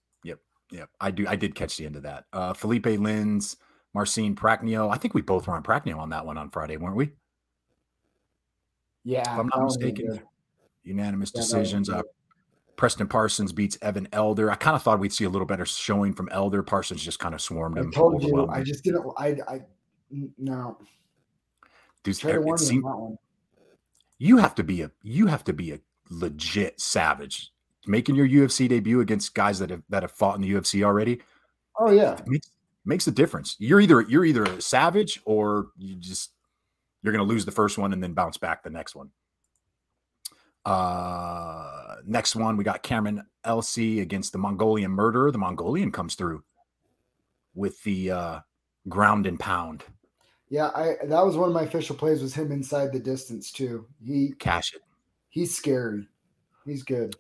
Yep. 0.71 0.91
I 1.01 1.11
do. 1.11 1.27
I 1.27 1.37
did 1.37 1.55
catch 1.55 1.77
the 1.77 1.87
end 1.87 1.97
of 1.97 2.03
that. 2.03 2.25
Uh, 2.33 2.53
Felipe 2.53 2.85
Lins, 2.87 3.57
Marcin 3.95 4.35
Prachnio. 4.35 4.93
I 4.93 4.97
think 4.99 5.15
we 5.15 5.23
both 5.23 5.47
were 5.47 5.55
on 5.55 5.63
Prachnio 5.63 5.97
on 5.99 6.11
that 6.11 6.27
one 6.27 6.37
on 6.37 6.51
Friday, 6.51 6.77
weren't 6.77 6.97
we? 6.97 7.13
Yeah, 9.05 9.21
If 9.33 9.39
I'm 9.39 9.49
not 9.55 9.65
mistaken. 9.65 10.21
Unanimous 10.85 11.33
Yeah, 11.35 11.41
decisions. 11.41 11.89
Uh. 11.89 12.03
Preston 12.77 13.09
Parsons 13.09 13.53
beats 13.53 13.77
Evan 13.83 14.07
Elder. 14.13 14.51
I 14.51 14.55
kind 14.55 14.77
of 14.77 14.83
thought 14.83 15.01
we'd 15.01 15.13
see 15.13 15.25
a 15.25 15.29
little 15.29 15.47
better 15.47 15.67
showing 15.67 16.13
from 16.15 16.29
Elder. 16.31 16.63
Parsons 16.63 17.03
just 17.03 17.19
kind 17.19 17.35
of 17.35 17.41
swarmed 17.41 17.77
him. 17.77 17.89
I 17.89 17.91
told 17.97 18.23
you, 18.23 18.47
I 18.49 18.63
just 18.63 18.85
didn't. 18.85 19.05
I, 19.19 19.37
no. 20.39 20.79
Dude, 22.05 22.25
it 22.25 22.43
warn 22.43 22.57
seemed- 22.59 22.85
you 24.19 24.37
have 24.37 24.55
to 24.57 24.63
be 24.65 24.83
a 24.83 24.91
you 25.03 25.27
have 25.27 25.45
to 25.45 25.53
be 25.53 25.73
a 25.73 25.81
legit 26.11 26.81
savage 26.81 27.53
making 27.89 28.15
your 28.15 28.29
UFC 28.29 28.69
debut 28.69 29.01
against 29.01 29.35
guys 29.35 29.59
that 29.59 29.71
have 29.71 29.83
that 29.89 30.03
have 30.03 30.13
fought 30.13 30.37
in 30.37 30.43
the 30.43 30.53
UFC 30.53 30.85
already. 30.85 31.21
Oh 31.79 31.91
yeah, 31.91 32.19
makes 32.27 32.51
makes 32.85 33.07
a 33.07 33.13
difference. 33.13 33.57
You're 33.59 33.81
either 33.81 34.03
you're 34.03 34.25
either 34.25 34.45
a 34.45 34.61
savage 34.61 35.21
or 35.25 35.69
you 35.77 35.97
just 35.97 36.33
you're 37.03 37.13
going 37.13 37.27
to 37.27 37.33
lose 37.33 37.45
the 37.45 37.53
first 37.53 37.79
one 37.79 37.93
and 37.93 38.03
then 38.03 38.13
bounce 38.13 38.37
back 38.37 38.63
the 38.63 38.71
next 38.71 38.95
one. 38.95 39.11
Uh, 40.65 41.97
next 42.05 42.37
one 42.37 42.57
we 42.57 42.65
got 42.65 42.83
Cameron 42.83 43.25
Else 43.45 43.79
against 43.79 44.33
the 44.33 44.39
Mongolian 44.39 44.91
murderer. 44.91 45.31
The 45.31 45.39
Mongolian 45.39 45.91
comes 45.91 46.15
through 46.15 46.43
with 47.55 47.83
the 47.85 48.11
uh, 48.11 48.41
ground 48.89 49.27
and 49.27 49.41
pound. 49.41 49.85
Yeah, 50.51 50.71
I 50.75 50.97
that 51.05 51.25
was 51.25 51.37
one 51.37 51.49
of 51.49 51.55
my 51.55 51.63
official 51.63 51.97
plays 51.97 52.23
was 52.23 52.35
him 52.35 52.53
inside 52.53 52.93
the 52.93 52.99
distance 52.99 53.53
too. 53.53 53.87
He 54.03 54.33
cash 54.39 54.75
it. 54.75 54.83
He's 55.29 55.55
scary. 55.55 56.09
He's 56.65 56.83
good. 56.83 57.17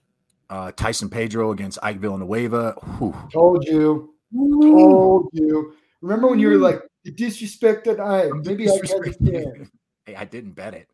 Uh, 0.50 0.72
Tyson 0.72 1.10
Pedro 1.10 1.52
against 1.52 1.78
Ike 1.82 1.98
Villanueva. 1.98 2.74
Whew. 2.98 3.14
Told 3.32 3.64
you. 3.66 4.14
Told 4.34 5.28
you. 5.32 5.74
Remember 6.00 6.28
when 6.28 6.38
you 6.38 6.48
were 6.48 6.56
like 6.56 6.82
disrespected 7.06 8.00
Ike? 8.00 8.32
Maybe 8.44 8.70
I 8.70 8.78
can 8.78 9.70
Hey, 10.06 10.14
I 10.14 10.24
didn't 10.24 10.52
bet 10.52 10.72
it. 10.72 10.88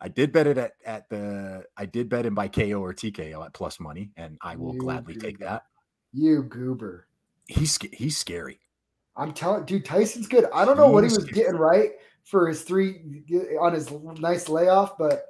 I 0.00 0.08
did 0.08 0.30
bet 0.32 0.46
it 0.46 0.58
at, 0.58 0.74
at 0.84 1.08
the 1.08 1.64
I 1.76 1.86
did 1.86 2.08
bet 2.08 2.26
him 2.26 2.34
by 2.34 2.46
KO 2.46 2.80
or 2.80 2.92
TKO 2.92 3.44
at 3.44 3.52
plus 3.52 3.80
money, 3.80 4.12
and 4.16 4.38
I 4.42 4.54
will 4.54 4.74
you 4.74 4.80
gladly 4.80 5.14
goober. 5.14 5.26
take 5.26 5.38
that. 5.38 5.64
You 6.12 6.42
goober. 6.44 7.08
He's 7.48 7.76
he's 7.92 8.16
scary. 8.16 8.60
I'm 9.16 9.32
telling 9.32 9.64
dude, 9.64 9.84
Tyson's 9.84 10.28
good. 10.28 10.46
I 10.54 10.64
don't 10.64 10.76
know 10.76 10.88
what 10.88 11.04
he 11.04 11.10
was 11.10 11.24
getting 11.24 11.56
right 11.56 11.92
for 12.22 12.46
his 12.46 12.62
three 12.62 13.24
on 13.60 13.72
his 13.72 13.90
nice 14.18 14.48
layoff, 14.48 14.96
but 14.98 15.26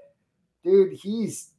dude, 0.62 0.92
he's 0.92 1.53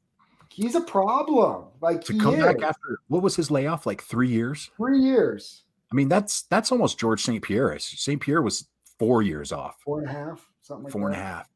he's 0.49 0.75
a 0.75 0.81
problem. 0.81 1.65
Like 1.81 2.03
to 2.05 2.17
come 2.17 2.35
is. 2.35 2.43
back 2.43 2.61
after 2.61 2.99
what 3.07 3.23
was 3.23 3.35
his 3.35 3.51
layoff? 3.51 3.85
Like 3.85 4.01
three 4.01 4.29
years? 4.29 4.71
Three 4.77 4.99
years. 4.99 5.63
I 5.91 5.95
mean, 5.95 6.09
that's 6.09 6.43
that's 6.43 6.71
almost 6.71 6.99
George 6.99 7.21
St. 7.21 7.43
Pierre. 7.43 7.77
St. 7.79 8.21
Pierre 8.21 8.41
was 8.41 8.67
four 8.99 9.21
years 9.21 9.51
off. 9.51 9.77
Four 9.83 9.99
and 9.99 10.09
a 10.09 10.11
half, 10.11 10.49
something 10.61 10.85
like 10.85 10.93
Four 10.93 11.09
that. 11.09 11.17
and 11.17 11.21
a 11.21 11.25
half. 11.25 11.49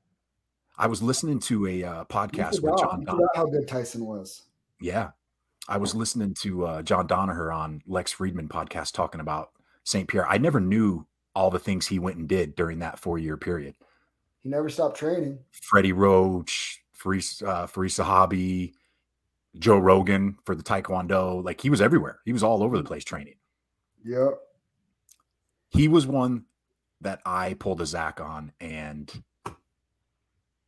I 0.78 0.88
was 0.88 1.02
listening 1.04 1.40
to 1.42 1.68
a 1.68 1.84
uh, 1.84 2.06
podcast 2.06 2.62
with 2.62 2.80
John 2.80 3.06
Danaher. 3.06 3.28
How 3.36 3.46
good 3.46 3.68
Tyson 3.68 4.06
was. 4.06 4.44
Yeah. 4.80 5.10
I 5.68 5.78
was 5.78 5.94
listening 5.94 6.34
to 6.36 6.66
uh, 6.66 6.82
John 6.82 7.08
Danaher 7.08 7.54
on 7.56 7.84
Lex 7.86 8.14
Fridman 8.14 8.48
podcast 8.48 8.94
talking 8.94 9.22
about 9.22 9.50
St. 9.84 10.08
Pierre. 10.08 10.28
I 10.28 10.38
never 10.38 10.60
knew 10.60 11.06
all 11.36 11.52
the 11.52 11.60
things 11.60 11.86
he 11.86 12.00
went 12.00 12.18
and 12.18 12.28
did 12.28 12.56
during 12.56 12.80
that 12.80 12.98
four 12.98 13.20
year 13.20 13.38
period. 13.38 13.76
He 14.40 14.50
never 14.50 14.70
stopped 14.70 14.98
training. 14.98 15.40
Freddie 15.52 15.92
Roach, 15.92 16.82
Firas, 16.98 17.46
uh, 17.46 17.68
Joe 19.58 19.80
Rogan 19.80 20.38
for 20.46 20.56
the 20.56 20.64
Taekwondo. 20.64 21.44
Like 21.44 21.62
he 21.62 21.70
was 21.70 21.82
everywhere. 21.82 22.20
He 22.26 22.34
was 22.34 22.44
all 22.44 22.64
over 22.64 22.78
the 22.78 22.84
place 22.84 23.04
training. 23.04 23.36
Yep. 24.06 24.40
He 25.70 25.88
was 25.88 26.06
one 26.08 26.46
that 27.02 27.22
I 27.26 27.54
pulled 27.54 27.82
a 27.82 27.86
Zach 27.86 28.20
on 28.20 28.52
and 28.60 29.12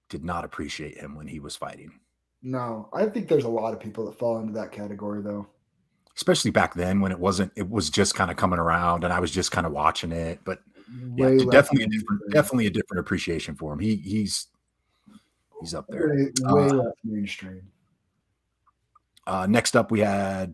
did 0.09 0.23
not 0.23 0.45
appreciate 0.45 0.97
him 0.97 1.15
when 1.15 1.27
he 1.27 1.39
was 1.39 1.55
fighting. 1.55 1.99
No, 2.43 2.89
I 2.93 3.05
think 3.05 3.27
there's 3.27 3.43
a 3.43 3.49
lot 3.49 3.73
of 3.73 3.79
people 3.79 4.05
that 4.05 4.17
fall 4.17 4.39
into 4.39 4.53
that 4.53 4.71
category 4.71 5.21
though. 5.21 5.47
Especially 6.15 6.51
back 6.51 6.73
then 6.73 6.99
when 6.99 7.11
it 7.11 7.19
wasn't, 7.19 7.51
it 7.55 7.69
was 7.69 7.89
just 7.89 8.15
kind 8.15 8.29
of 8.29 8.37
coming 8.37 8.59
around 8.59 9.03
and 9.03 9.13
I 9.13 9.19
was 9.19 9.31
just 9.31 9.51
kind 9.51 9.65
of 9.65 9.71
watching 9.71 10.11
it. 10.11 10.39
But 10.43 10.59
yeah, 11.15 11.37
definitely 11.49 11.83
a 11.83 11.87
different, 11.87 12.21
definitely 12.31 12.65
a 12.67 12.71
different 12.71 12.99
appreciation 12.99 13.55
for 13.55 13.73
him. 13.73 13.79
He 13.79 13.95
he's 13.95 14.47
he's 15.61 15.73
up 15.73 15.85
there. 15.87 16.09
Way, 16.09 16.31
way 16.41 16.79
uh, 16.79 16.91
mainstream. 17.03 17.61
Uh, 19.31 19.47
next 19.47 19.77
up, 19.77 19.91
we 19.91 20.01
had 20.01 20.53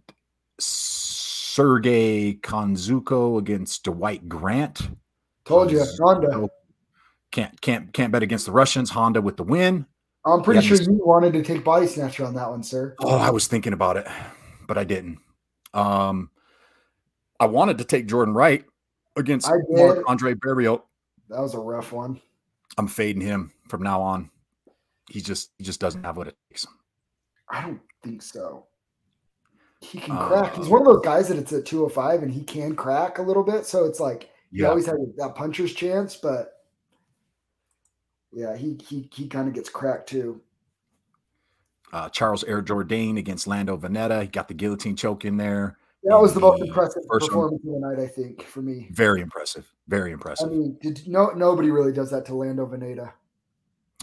Sergey 0.60 2.36
Khandozhko 2.44 3.40
against 3.40 3.86
Dwight 3.86 4.30
Grant. 4.30 4.88
Told 5.46 5.72
you, 5.72 5.84
Honda. 6.00 6.48
Can't 7.32 7.60
can't 7.60 7.92
can't 7.92 8.12
bet 8.12 8.22
against 8.22 8.46
the 8.46 8.52
Russians. 8.52 8.92
Honda 8.92 9.20
with 9.20 9.36
the 9.36 9.44
win. 9.44 9.88
I'm 10.24 10.44
pretty 10.44 10.62
sure 10.62 10.78
you 10.78 11.02
wanted 11.04 11.34
to 11.34 11.42
take 11.42 11.64
body 11.64 11.88
snatcher 11.88 12.24
on 12.24 12.36
that 12.36 12.52
one, 12.52 12.62
sir. 12.62 12.96
Oh, 13.00 13.18
I 13.18 13.32
was 13.32 13.48
thinking 13.48 13.74
about 13.74 13.98
it, 13.98 14.06
but 14.68 14.78
I 14.78 14.84
didn't. 14.84 15.18
Um, 15.74 16.30
I 17.40 17.48
wanted 17.48 17.80
to 17.80 17.84
take 17.84 18.06
Jordan 18.06 18.36
Wright 18.36 18.64
against 19.16 19.50
Marc 19.70 20.04
Andre 20.06 20.36
Barriault. 20.36 20.84
That 21.30 21.42
was 21.42 21.56
a 21.56 21.60
rough 21.60 21.92
one. 21.92 22.22
I'm 22.78 22.88
fading 22.88 23.24
him 23.24 23.54
from 23.70 23.82
now 23.82 24.04
on. 24.04 24.30
He 25.10 25.20
just 25.20 25.50
he 25.58 25.64
just 25.64 25.80
doesn't 25.80 26.04
have 26.04 26.16
what 26.16 26.28
it 26.28 26.36
takes. 26.52 26.68
I 27.50 27.62
don't 27.62 27.82
think 28.04 28.22
so. 28.22 28.66
He 29.82 30.00
can 30.00 30.16
uh, 30.16 30.28
crack. 30.28 30.56
He's 30.56 30.68
one 30.68 30.82
of 30.82 30.88
those 30.88 31.04
guys 31.04 31.28
that 31.28 31.38
it's 31.38 31.54
at 31.54 31.66
205 31.66 32.24
and 32.24 32.32
he 32.32 32.44
can 32.44 32.76
crack 32.76 33.20
a 33.20 33.22
little 33.22 33.44
bit. 33.44 33.66
So 33.66 33.86
it's 33.86 34.00
like 34.00 34.30
he 34.52 34.62
yeah. 34.62 34.68
always 34.68 34.86
had 34.86 34.96
that 35.18 35.36
puncher's 35.36 35.74
chance, 35.74 36.16
but 36.16 36.54
yeah, 38.32 38.56
he 38.56 38.78
he 38.88 39.10
he 39.14 39.28
kind 39.28 39.48
of 39.48 39.54
gets 39.54 39.70
cracked 39.70 40.10
too. 40.10 40.42
Uh, 41.94 42.10
Charles 42.10 42.44
Air 42.44 42.62
Jourdain 42.62 43.18
against 43.18 43.48
Lando 43.48 43.78
Vannata. 43.78 44.22
He 44.22 44.28
got 44.28 44.48
the 44.48 44.54
guillotine 44.54 44.96
choke 44.96 45.26
in 45.26 45.38
there. 45.38 45.78
That 46.04 46.20
was 46.20 46.34
the 46.34 46.40
most 46.40 46.62
impressive 46.62 47.04
performance 47.08 47.62
one. 47.64 47.84
of 47.84 47.96
the 47.96 47.96
night, 47.96 48.04
I 48.04 48.08
think, 48.08 48.44
for 48.44 48.62
me. 48.62 48.88
Very 48.92 49.22
impressive. 49.22 49.72
Very 49.88 50.12
impressive. 50.12 50.48
I 50.48 50.52
mean, 50.52 50.78
did 50.82 51.08
no 51.08 51.32
nobody 51.32 51.70
really 51.70 51.92
does 51.92 52.12
that 52.12 52.26
to 52.26 52.36
Lando 52.36 52.66
Vannata. 52.66 53.12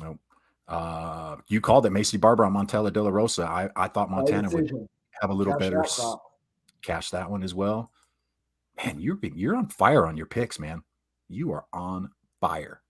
Nope. 0.03 0.19
Uh, 0.67 1.37
you 1.49 1.61
called 1.61 1.87
it 1.87 1.93
Maycee 1.93 2.21
Barber 2.21 2.45
on 2.45 2.53
Montana 2.53 2.91
De 2.91 3.03
La 3.03 3.11
Rosa. 3.11 3.45
I, 3.45 3.69
I 3.77 3.89
thought 3.89 4.11
Montana 4.11 4.49
would 4.51 4.71
have 5.21 5.31
a 5.31 5.35
little 5.35 5.53
cash 5.55 5.61
better 5.61 5.83
that 5.83 6.19
cash 6.83 7.11
that 7.11 7.31
one 7.31 7.43
as 7.43 7.55
well. 7.55 7.91
Man, 8.77 9.01
you're 9.01 9.19
you're 9.23 9.57
on 9.57 9.69
fire 9.69 10.07
on 10.07 10.17
your 10.17 10.27
picks, 10.27 10.59
man. 10.59 10.83
You 11.29 11.53
are 11.53 11.65
on 11.73 12.11
fire. 12.41 12.81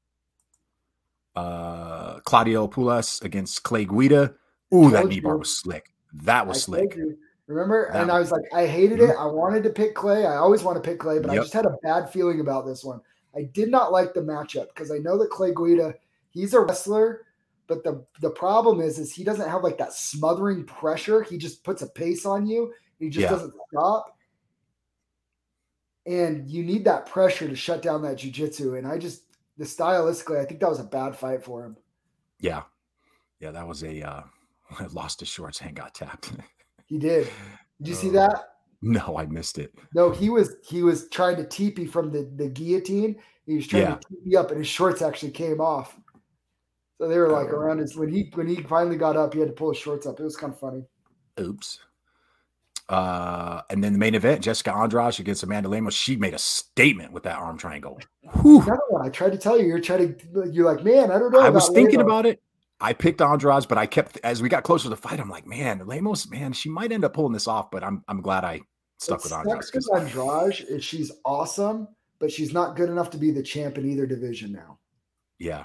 Uh, 1.37 2.21
Claudio 2.21 2.69
Puelles 2.69 3.23
against 3.25 3.63
Clay 3.65 3.85
Guida. 3.85 4.35
Ooh, 4.73 4.91
that 4.91 5.07
knee 5.07 5.21
bar 5.21 5.37
was 5.37 5.59
slick. 5.59 5.93
That 6.13 6.47
was 6.47 6.59
I 6.59 6.61
slick. 6.61 6.99
Remember? 7.47 7.91
That 7.93 8.03
and 8.03 8.11
I 8.11 8.19
was 8.19 8.31
like, 8.31 8.45
I 8.55 8.67
hated 8.67 9.01
mm-hmm. 9.01 9.11
it. 9.11 9.17
I 9.19 9.27
wanted 9.27 9.65
to 9.65 9.71
pick 9.71 9.95
Clay. 9.95 10.25
I 10.27 10.37
always 10.37 10.63
want 10.63 10.83
to 10.83 10.89
pick 10.89 10.99
Clay, 10.99 11.19
but 11.19 11.33
yep. 11.33 11.41
I 11.41 11.43
just 11.43 11.53
had 11.53 11.67
a 11.67 11.77
bad 11.83 12.11
feeling 12.11 12.41
about 12.41 12.67
this 12.67 12.85
one. 12.85 13.01
I 13.37 13.43
did 13.53 13.71
not 13.71 13.93
like 13.93 14.15
the 14.15 14.21
matchup 14.21 14.69
because 14.69 14.91
I 14.91 14.99
know 14.99 15.19
that 15.19 15.31
Clay 15.31 15.53
Guida, 15.53 15.95
he's 16.31 16.55
a 16.55 16.61
wrestler, 16.61 17.23
but 17.67 17.83
the 17.85 18.05
the 18.21 18.31
problem 18.31 18.81
is, 18.81 18.99
is 18.99 19.13
he 19.13 19.25
doesn't 19.25 19.49
have 19.49 19.63
like 19.63 19.79
that 19.79 19.93
smothering 19.93 20.65
pressure. 20.65 21.23
He 21.23 21.39
just 21.39 21.65
puts 21.65 21.83
a 21.83 21.89
pace 21.89 22.27
on 22.27 22.47
you. 22.47 22.73
He 22.99 23.09
just 23.09 23.23
yeah. 23.23 23.31
doesn't 23.31 23.55
stop. 23.71 24.17
And 26.07 26.51
you 26.51 26.63
need 26.63 26.85
that 26.85 27.07
pressure 27.07 27.49
to 27.49 27.57
shut 27.57 27.81
down 27.81 28.03
that 28.03 28.19
jujitsu. 28.19 28.77
And 28.77 28.87
I 28.87 28.99
just 28.99 29.23
the 29.57 29.65
stylistically, 29.65 30.41
I 30.41 30.45
think 30.45 30.61
that 30.61 30.69
was 30.69 30.81
a 30.81 30.85
bad 30.85 31.17
fight 31.17 31.43
for 31.43 31.65
him. 31.65 31.77
Yeah. 32.41 32.63
Yeah, 33.41 33.51
that 33.53 33.67
was 33.67 33.83
a 33.83 34.03
uh 34.03 34.23
lost 34.93 35.21
his 35.21 35.29
shorts 35.29 35.61
and 35.61 35.75
got 35.75 35.95
tapped. 35.95 36.33
he 36.87 36.99
did. 36.99 37.29
Did 37.81 37.89
you 37.89 37.95
uh, 37.95 37.97
see 37.97 38.11
that? 38.11 38.45
No, 38.83 39.17
I 39.17 39.25
missed 39.27 39.59
it. 39.59 39.75
No, 39.95 40.11
he 40.11 40.29
was 40.29 40.57
he 40.63 40.83
was 40.83 41.09
trying 41.09 41.37
to 41.37 41.47
teepee 41.47 41.87
from 41.87 42.13
the, 42.13 42.31
the 42.37 42.49
guillotine. 42.49 43.17
He 43.47 43.57
was 43.57 43.67
trying 43.67 43.85
yeah. 43.85 43.95
to 43.97 44.09
teepee 44.09 44.37
up 44.37 44.51
and 44.51 44.59
his 44.59 44.69
shorts 44.69 45.01
actually 45.01 45.33
came 45.33 45.61
off. 45.61 45.99
So 46.99 47.09
they 47.09 47.19
were 47.19 47.31
like 47.31 47.49
oh. 47.49 47.57
around 47.57 47.79
his 47.79 47.97
when 47.97 48.09
he 48.09 48.31
when 48.35 48.47
he 48.47 48.57
finally 48.57 48.97
got 48.97 49.17
up, 49.17 49.35
he 49.35 49.41
had 49.41 49.49
to 49.49 49.55
pull 49.55 49.71
his 49.71 49.79
shorts 49.79 50.07
up. 50.07 50.21
It 50.21 50.25
was 50.25 50.37
kind 50.37 50.53
of 50.53 50.59
funny. 50.59 50.85
Oops. 51.41 51.79
Uh, 52.89 53.63
and 53.71 53.83
then 53.83 53.95
the 53.95 53.99
main 53.99 54.15
event, 54.15 54.43
Jessica 54.43 54.75
Andrade 54.75 55.19
against 55.19 55.43
Amanda 55.43 55.69
Lemos. 55.71 55.95
She 55.95 56.17
made 56.17 56.35
a 56.35 56.39
statement 56.39 57.13
with 57.13 57.23
that 57.23 57.39
arm 57.39 57.57
triangle. 57.57 57.99
Another 58.23 58.81
one. 58.91 59.05
I 59.05 59.09
tried 59.09 59.33
to 59.33 59.39
tell 59.39 59.59
you. 59.59 59.67
You're 59.67 59.81
trying 59.81 60.15
to. 60.15 60.51
You're 60.53 60.67
like, 60.73 60.85
man, 60.85 61.11
I 61.11 61.19
don't 61.19 61.33
know. 61.33 61.41
I 61.41 61.49
was 61.49 61.69
thinking 61.71 61.99
Lemos. 61.99 62.13
about 62.13 62.27
it. 62.27 62.43
I 62.81 62.93
picked 62.93 63.23
Andrade, 63.23 63.67
but 63.69 63.79
I 63.79 63.87
kept 63.87 64.19
as 64.23 64.43
we 64.43 64.49
got 64.49 64.65
closer 64.65 64.85
to 64.85 64.91
the 64.91 64.97
fight. 64.97 65.19
I'm 65.19 65.31
like, 65.31 65.47
man, 65.47 65.87
Lemos, 65.87 66.29
man, 66.29 66.53
she 66.53 66.69
might 66.69 66.93
end 66.93 67.05
up 67.05 67.15
pulling 67.15 67.33
this 67.33 67.49
off. 67.49 67.71
But 67.71 67.83
I'm 67.83 68.05
I'm 68.09 68.21
glad 68.21 68.45
I 68.45 68.61
stuck 68.99 69.17
it's 69.17 69.25
with 69.25 69.33
Andrade. 69.33 69.63
Because 69.65 69.89
Andrade, 69.89 70.83
she's 70.85 71.11
awesome, 71.25 71.89
but 72.19 72.31
she's 72.31 72.53
not 72.53 72.77
good 72.77 72.91
enough 72.91 73.09
to 73.11 73.19
be 73.19 73.31
the 73.31 73.43
champ 73.43 73.79
in 73.79 73.91
either 73.91 74.07
division 74.07 74.53
now. 74.53 74.79
Yeah, 75.39 75.65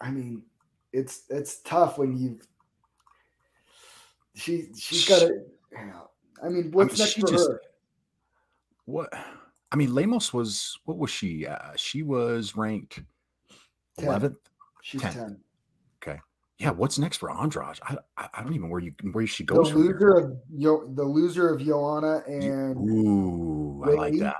I 0.00 0.10
mean, 0.10 0.42
it's 0.92 1.24
it's 1.28 1.60
tough 1.62 1.98
when 1.98 2.16
you 2.16 2.38
she 4.34 4.68
she's 4.76 5.08
got 5.08 5.22
a. 5.22 5.44
I 6.42 6.48
mean, 6.48 6.70
what's 6.70 7.00
I 7.00 7.04
mean, 7.04 7.06
next 7.06 7.20
for 7.20 7.26
just, 7.26 7.48
her? 7.48 7.60
What 8.84 9.12
I 9.72 9.76
mean, 9.76 9.94
Lemos 9.94 10.32
was 10.32 10.78
what 10.84 10.98
was 10.98 11.10
she? 11.10 11.46
Uh, 11.46 11.72
she 11.76 12.02
was 12.02 12.56
ranked 12.56 13.00
eleventh. 13.98 14.38
She's 14.82 15.02
10. 15.02 15.12
10. 15.12 15.40
Okay. 16.02 16.20
Yeah. 16.58 16.70
What's 16.70 16.98
next 16.98 17.18
for 17.18 17.30
Andrade? 17.30 17.78
I, 17.82 17.96
I 18.16 18.42
don't 18.42 18.54
even 18.54 18.70
where 18.70 18.80
you 18.80 18.94
where 19.12 19.26
she 19.26 19.44
goes. 19.44 19.70
The 19.70 19.76
loser 19.76 20.14
of 20.14 20.36
Yo, 20.50 20.86
the 20.94 21.04
loser 21.04 21.52
of 21.52 21.60
Joanna 21.60 22.22
and 22.26 22.88
Ooh, 22.88 23.82
I 23.84 23.90
like 23.90 24.18
that. 24.20 24.36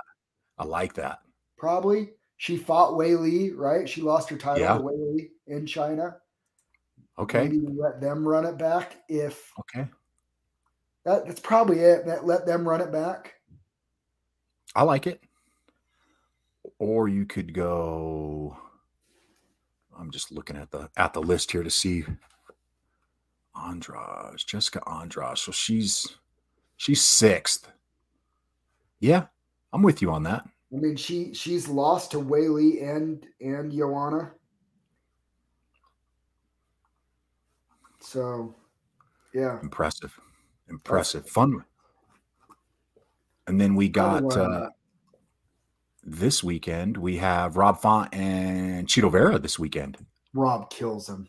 I 0.57 0.63
like 0.63 0.93
that. 0.95 1.19
Probably 1.57 2.11
She 2.39 2.55
fought 2.55 2.93
Weili, 2.93 3.51
right? 3.53 3.87
She 3.87 4.01
lost 4.01 4.29
her 4.29 4.37
title 4.37 4.61
Yeah. 4.61 4.77
to 4.77 4.79
Weili 4.79 5.29
in 5.47 5.65
China. 5.65 6.15
Okay. 7.17 7.43
Maybe 7.43 7.59
let 7.59 7.99
them 7.99 8.25
run 8.25 8.45
it 8.45 8.57
back 8.57 8.95
if 9.09 9.51
Okay. 9.59 9.89
that, 11.03 11.25
that's 11.27 11.41
probably 11.41 11.79
it. 11.79 12.05
That 12.05 12.25
let 12.25 12.45
them 12.45 12.65
run 12.65 12.79
it 12.79 12.93
back. 12.93 13.35
I 14.73 14.83
like 14.83 15.05
it. 15.05 15.21
Or 16.77 17.09
you 17.09 17.25
could 17.25 17.53
go. 17.53 18.57
I'm 19.97 20.09
just 20.09 20.31
looking 20.31 20.55
at 20.55 20.71
the 20.71 20.89
at 20.95 21.11
the 21.11 21.21
list 21.21 21.51
here 21.51 21.63
to 21.63 21.69
see 21.69 22.05
Andrade, 23.53 24.37
Jessica 24.47 24.81
Andrade. 24.89 25.37
So 25.37 25.51
she's 25.51 26.15
she's 26.77 27.01
sixth. 27.01 27.69
Yeah, 29.01 29.25
I'm 29.73 29.81
with 29.81 30.01
you 30.01 30.09
on 30.11 30.23
that. 30.23 30.47
I 30.71 30.77
mean, 30.77 30.95
she 30.95 31.33
she's 31.33 31.67
lost 31.67 32.11
to 32.11 32.19
Li 32.19 32.81
and 32.81 33.25
and 33.41 33.71
Joanna. 33.71 34.31
So, 38.01 38.55
yeah. 39.33 39.59
Impressive. 39.61 40.17
Impressive. 40.69 41.27
Fun. 41.27 41.63
And 43.47 43.59
then 43.59 43.75
we 43.75 43.89
got 43.89 44.37
uh 44.37 44.69
this 46.03 46.43
weekend, 46.43 46.97
we 46.97 47.17
have 47.17 47.57
Rob 47.57 47.81
Font 47.81 48.13
and 48.13 48.87
Chito 48.87 49.11
Vera 49.11 49.37
this 49.37 49.59
weekend. 49.59 49.97
Rob 50.33 50.69
kills 50.69 51.09
him. 51.09 51.27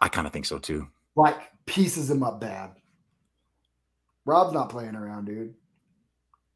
I 0.00 0.08
kind 0.08 0.26
of 0.26 0.32
think 0.32 0.46
so 0.46 0.58
too. 0.58 0.88
Like 1.16 1.36
pieces 1.66 2.10
him 2.10 2.22
up 2.22 2.40
bad. 2.40 2.72
Rob's 4.24 4.52
not 4.52 4.68
playing 4.68 4.94
around, 4.94 5.26
dude. 5.26 5.54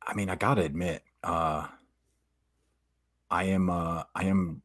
I 0.07 0.15
mean, 0.15 0.29
I 0.29 0.37
gotta 0.37 0.63
admit, 0.63 1.03
uh 1.25 1.67
I 3.31 3.45
am 3.45 3.71
uh 3.71 4.03
I 4.15 4.25
am 4.25 4.63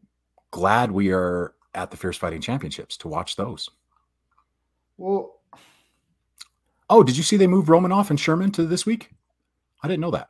glad 0.51 0.91
we 0.91 1.11
are 1.11 1.53
at 1.73 1.91
the 1.91 1.97
Fierce 1.97 2.17
Fighting 2.17 2.41
Championships 2.41 2.97
to 2.97 3.07
watch 3.07 3.35
those. 3.35 3.69
Well, 4.97 5.33
Oh, 6.89 7.03
did 7.03 7.17
you 7.17 7.23
see 7.23 7.35
they 7.35 7.47
moved 7.47 7.67
Romanov 7.67 8.09
and 8.09 8.19
Sherman 8.19 8.51
to 8.53 8.65
this 8.65 8.85
week? 8.85 9.09
I 9.83 9.87
didn't 9.87 9.99
know 10.01 10.11
that. 10.11 10.29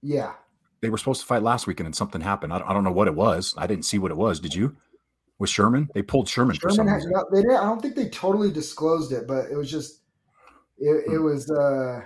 yeah. 0.00 0.34
They 0.80 0.90
were 0.90 0.98
supposed 0.98 1.20
to 1.20 1.26
fight 1.26 1.42
last 1.42 1.66
weekend 1.66 1.86
and 1.86 1.94
something 1.94 2.20
happened. 2.20 2.52
I 2.52 2.58
don't, 2.58 2.70
I 2.70 2.72
don't 2.72 2.82
know 2.84 2.92
what 2.92 3.06
it 3.08 3.14
was. 3.14 3.54
I 3.58 3.66
didn't 3.66 3.84
see 3.84 3.98
what 3.98 4.10
it 4.10 4.16
was. 4.16 4.40
Did 4.40 4.54
you? 4.54 4.76
With 5.38 5.50
Sherman? 5.50 5.88
They 5.94 6.02
pulled 6.02 6.28
Sherman, 6.28 6.56
Sherman 6.56 6.86
had, 6.88 7.02
no, 7.06 7.24
they 7.32 7.42
didn't, 7.42 7.56
I 7.56 7.64
don't 7.64 7.80
think 7.82 7.94
they 7.96 8.08
totally 8.08 8.50
disclosed 8.52 9.10
it, 9.12 9.26
but 9.26 9.46
it 9.50 9.56
was 9.56 9.70
just 9.70 10.00
it, 10.78 11.04
it 11.12 11.16
Hmm. 11.18 11.24
was 11.24 11.50
uh 11.50 12.00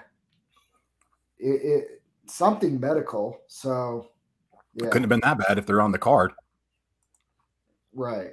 it, 1.38 1.48
it 1.62 1.95
something 2.28 2.78
medical. 2.80 3.38
So 3.48 4.08
yeah, 4.74 4.88
Couldn't 4.88 5.04
have 5.04 5.08
been 5.08 5.20
that 5.20 5.38
bad 5.46 5.58
if 5.58 5.66
they're 5.66 5.80
on 5.80 5.92
the 5.92 5.98
card. 5.98 6.32
right. 7.94 8.30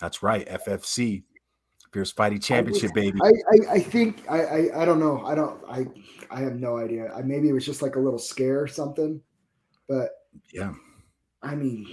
That's 0.00 0.22
right. 0.22 0.46
FFC, 0.46 1.22
Fierce 1.92 2.12
Fighting 2.12 2.38
Championship, 2.40 2.92
baby. 2.92 3.18
I, 3.22 3.28
I, 3.28 3.74
I 3.76 3.78
think 3.80 4.22
I, 4.30 4.42
I 4.42 4.82
I 4.82 4.84
don't 4.84 5.00
know. 5.00 5.24
I 5.24 5.34
don't 5.34 5.58
I 5.68 5.86
I 6.30 6.40
have 6.40 6.56
no 6.56 6.76
idea. 6.76 7.10
I 7.14 7.22
maybe 7.22 7.48
it 7.48 7.52
was 7.54 7.64
just 7.64 7.80
like 7.80 7.96
a 7.96 8.00
little 8.00 8.18
scare 8.18 8.60
or 8.60 8.66
something. 8.68 9.22
But 9.88 10.10
yeah. 10.52 10.74
I 11.42 11.54
mean 11.54 11.86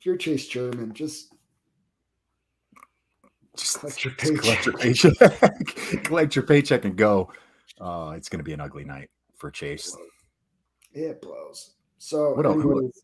if 0.00 0.06
you're 0.06 0.16
Chase 0.16 0.48
Sherman, 0.48 0.92
just 0.94 1.32
Just, 3.56 3.78
Collect 3.78 4.04
your 4.04 4.14
just 4.14 4.42
collect 4.42 4.66
your 4.66 4.74
paycheck. 4.74 5.24
collect 6.04 6.34
your 6.34 6.44
paycheck 6.44 6.84
and 6.84 6.96
go. 6.96 7.30
Uh, 7.82 8.12
it's 8.16 8.28
going 8.28 8.38
to 8.38 8.44
be 8.44 8.52
an 8.52 8.60
ugly 8.60 8.84
night 8.84 9.10
for 9.36 9.50
Chase. 9.50 9.96
it 10.92 11.20
blows. 11.20 11.72
So 11.98 12.34
What 12.34 12.46
else? 12.46 13.02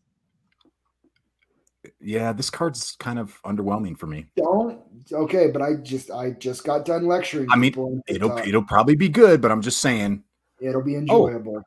Yeah, 2.01 2.33
this 2.33 2.49
card's 2.49 2.95
kind 2.97 3.19
of 3.19 3.41
underwhelming 3.43 3.97
for 3.97 4.07
me. 4.07 4.25
don't 4.35 4.81
okay, 5.11 5.47
but 5.47 5.61
I 5.61 5.75
just 5.75 6.11
I 6.11 6.31
just 6.31 6.63
got 6.63 6.85
done 6.85 7.07
lecturing. 7.07 7.47
I 7.49 7.55
mean, 7.55 7.71
people 7.71 8.01
It'll 8.07 8.37
it'll 8.37 8.63
probably 8.63 8.95
be 8.95 9.09
good, 9.09 9.41
but 9.41 9.51
I'm 9.51 9.61
just 9.61 9.79
saying. 9.79 10.23
it'll 10.61 10.83
be 10.83 10.95
enjoyable. 10.95 11.63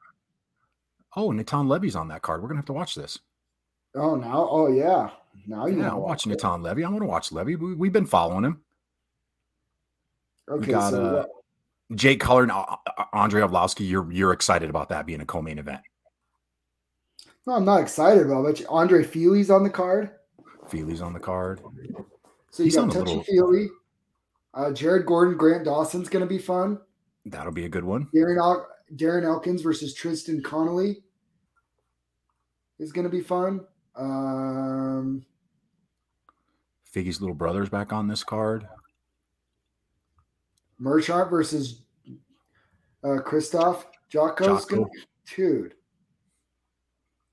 Oh, 1.16 1.30
Natan 1.32 1.68
Levy's 1.68 1.96
on 1.96 2.08
that 2.08 2.22
card. 2.22 2.42
We're 2.42 2.48
gonna 2.48 2.58
have 2.58 2.66
to 2.66 2.72
watch 2.72 2.94
this. 2.94 3.18
Oh, 3.94 4.14
now 4.14 4.48
oh 4.50 4.68
yeah. 4.68 5.10
Now 5.46 5.66
you 5.66 5.78
Yeah, 5.78 5.88
know 5.88 6.10
it. 6.12 6.26
Natan 6.26 6.62
Levy. 6.62 6.84
I 6.84 6.88
want 6.88 7.02
to 7.02 7.06
watch 7.06 7.32
Levy. 7.32 7.56
We, 7.56 7.74
we've 7.74 7.92
been 7.92 8.06
following 8.06 8.44
him. 8.44 8.60
Okay, 10.50 10.72
got, 10.72 10.90
so 10.90 11.02
uh, 11.16 11.24
Jake 11.94 12.20
Collier 12.20 12.42
and 12.44 12.52
uh, 12.52 12.64
uh, 12.98 13.04
Andrei 13.12 13.42
Arlovski. 13.42 13.88
You're 13.88 14.10
you're 14.12 14.32
excited 14.32 14.70
about 14.70 14.88
that 14.90 15.06
being 15.06 15.20
a 15.20 15.26
co-main 15.26 15.58
event. 15.58 15.80
no, 17.46 17.54
I'm 17.54 17.64
not 17.64 17.80
excited 17.80 18.24
about 18.26 18.46
it. 18.46 18.64
Andre 18.68 19.02
Fili's 19.04 19.50
on 19.50 19.62
the 19.62 19.70
card. 19.70 20.10
Fili's 20.68 21.02
on 21.02 21.12
the 21.12 21.20
card. 21.20 21.60
So 22.50 22.62
you 22.62 22.66
He's 22.66 22.76
got 22.76 22.90
Touchy 22.92 23.16
little- 23.16 23.24
Feely. 23.24 23.68
Uh, 24.54 24.70
Jared 24.72 25.06
Gordon, 25.06 25.36
Grant 25.38 25.64
Dawson's 25.64 26.10
going 26.10 26.22
to 26.24 26.28
be 26.28 26.38
fun. 26.38 26.78
That'll 27.24 27.52
be 27.52 27.64
a 27.64 27.68
good 27.70 27.84
one. 27.84 28.08
Darren, 28.14 28.36
El- 28.38 28.68
Darren 28.94 29.24
Elkins 29.24 29.62
versus 29.62 29.94
Tristan 29.94 30.42
Connolly 30.42 31.02
is 32.78 32.92
going 32.92 33.04
to 33.04 33.10
be 33.10 33.22
fun. 33.22 33.60
Um, 33.96 35.24
Figgy's 36.94 37.20
little 37.20 37.34
brother's 37.34 37.70
back 37.70 37.92
on 37.94 38.08
this 38.08 38.22
card. 38.24 38.66
Merchant 40.78 41.30
versus 41.30 41.81
uh, 43.04 43.18
Christoph 43.18 43.86
Jocko's 44.08 44.64
Jocko. 44.66 44.88
dude. 45.34 45.74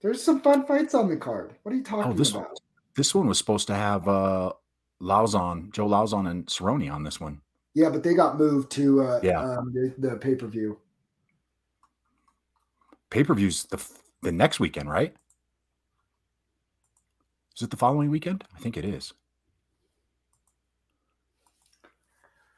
There's 0.01 0.23
some 0.23 0.39
fun 0.41 0.65
fights 0.65 0.93
on 0.93 1.09
the 1.09 1.17
card. 1.17 1.53
What 1.63 1.73
are 1.73 1.77
you 1.77 1.83
talking 1.83 2.11
Oh, 2.11 2.15
this 2.15 2.31
about? 2.31 2.57
This 2.95 3.13
one 3.13 3.27
was 3.27 3.37
supposed 3.37 3.67
to 3.67 3.75
have 3.75 4.07
uh 4.07 4.53
Lauzon, 5.01 5.71
Joe 5.71 5.87
Lauzon 5.87 6.29
and 6.29 6.45
Cerrone 6.47 6.91
on 6.93 7.03
this 7.03 7.19
one. 7.19 7.41
Yeah, 7.73 7.89
but 7.89 8.03
they 8.03 8.13
got 8.13 8.37
moved 8.37 8.71
to 8.71 9.01
uh, 9.01 9.19
Yeah. 9.23 9.39
um, 9.41 9.71
the, 9.73 9.93
the 9.97 10.15
pay 10.17 10.35
per 10.35 10.47
view. 10.47 10.77
Pay-per-views 13.09 13.63
the 13.65 13.83
the 14.21 14.31
next 14.31 14.59
weekend, 14.59 14.89
right? 14.89 15.15
Is 17.55 17.63
it 17.63 17.71
the 17.71 17.77
following 17.77 18.09
weekend? 18.11 18.43
I 18.55 18.59
think 18.59 18.77
it 18.77 18.85
is. 18.85 19.13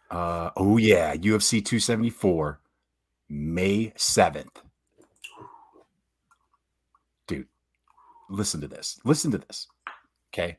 Uh 0.10 0.50
oh 0.58 0.78
yeah, 0.78 1.16
UFC 1.16 1.64
274, 1.64 2.60
May 3.34 3.94
7th. 3.96 4.58
Dude, 7.28 7.48
listen 8.30 8.60
to 8.60 8.68
this. 8.68 9.00
Listen 9.06 9.32
to 9.32 9.38
this. 9.38 9.68
Okay. 10.34 10.58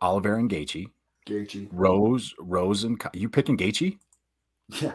Oliver 0.00 0.36
and 0.36 0.50
Gaethje, 0.50 0.86
Gaethje. 1.26 1.68
Rose, 1.70 2.34
Rose 2.38 2.84
and 2.84 3.00
you 3.12 3.28
picking 3.28 3.58
Gaethje? 3.58 3.98
Yeah, 4.80 4.92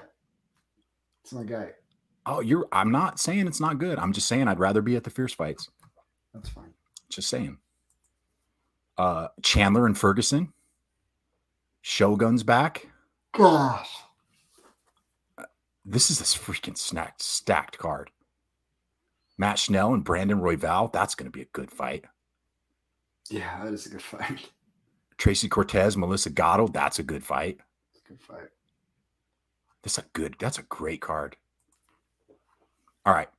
it's 1.23 1.33
my 1.33 1.43
guy. 1.43 1.69
Oh, 2.25 2.39
you're. 2.39 2.67
I'm 2.71 2.91
not 2.91 3.19
saying 3.19 3.47
it's 3.47 3.59
not 3.59 3.77
good. 3.77 3.99
I'm 3.99 4.13
just 4.13 4.27
saying 4.27 4.47
I'd 4.47 4.59
rather 4.59 4.81
be 4.81 4.95
at 4.95 5.03
the 5.03 5.09
fierce 5.09 5.33
fights. 5.33 5.69
That's 6.33 6.49
fine. 6.49 6.73
Just 7.09 7.29
saying. 7.29 7.57
Uh, 8.97 9.27
Chandler 9.43 9.85
and 9.85 9.97
Ferguson. 9.97 10.51
Shogun's 11.81 12.43
back. 12.43 12.87
Gosh. 13.33 13.89
This 15.85 16.11
is 16.11 16.19
this 16.19 16.37
freaking 16.37 16.77
stacked 16.77 17.21
stacked 17.21 17.77
card. 17.77 18.11
Matt 19.37 19.57
Schnell 19.57 19.93
and 19.93 20.03
Brandon 20.03 20.39
Royval. 20.39 20.91
That's 20.93 21.15
going 21.15 21.25
to 21.25 21.35
be 21.35 21.41
a 21.41 21.47
good 21.53 21.71
fight. 21.71 22.05
Yeah, 23.29 23.63
that 23.63 23.73
is 23.73 23.85
a 23.87 23.89
good 23.89 24.01
fight. 24.01 24.51
Tracy 25.17 25.49
Cortez, 25.49 25.97
Melissa 25.97 26.29
Gatto. 26.29 26.67
That's 26.67 26.99
a 26.99 27.03
good 27.03 27.23
fight. 27.23 27.59
It's 27.93 28.03
a 28.05 28.07
good 28.09 28.21
fight. 28.21 28.49
That's 29.83 29.97
a 29.97 30.05
good. 30.13 30.35
That's 30.39 30.59
a 30.59 30.63
great 30.63 31.01
card. 31.01 31.35
All 33.05 33.13
right, 33.13 33.29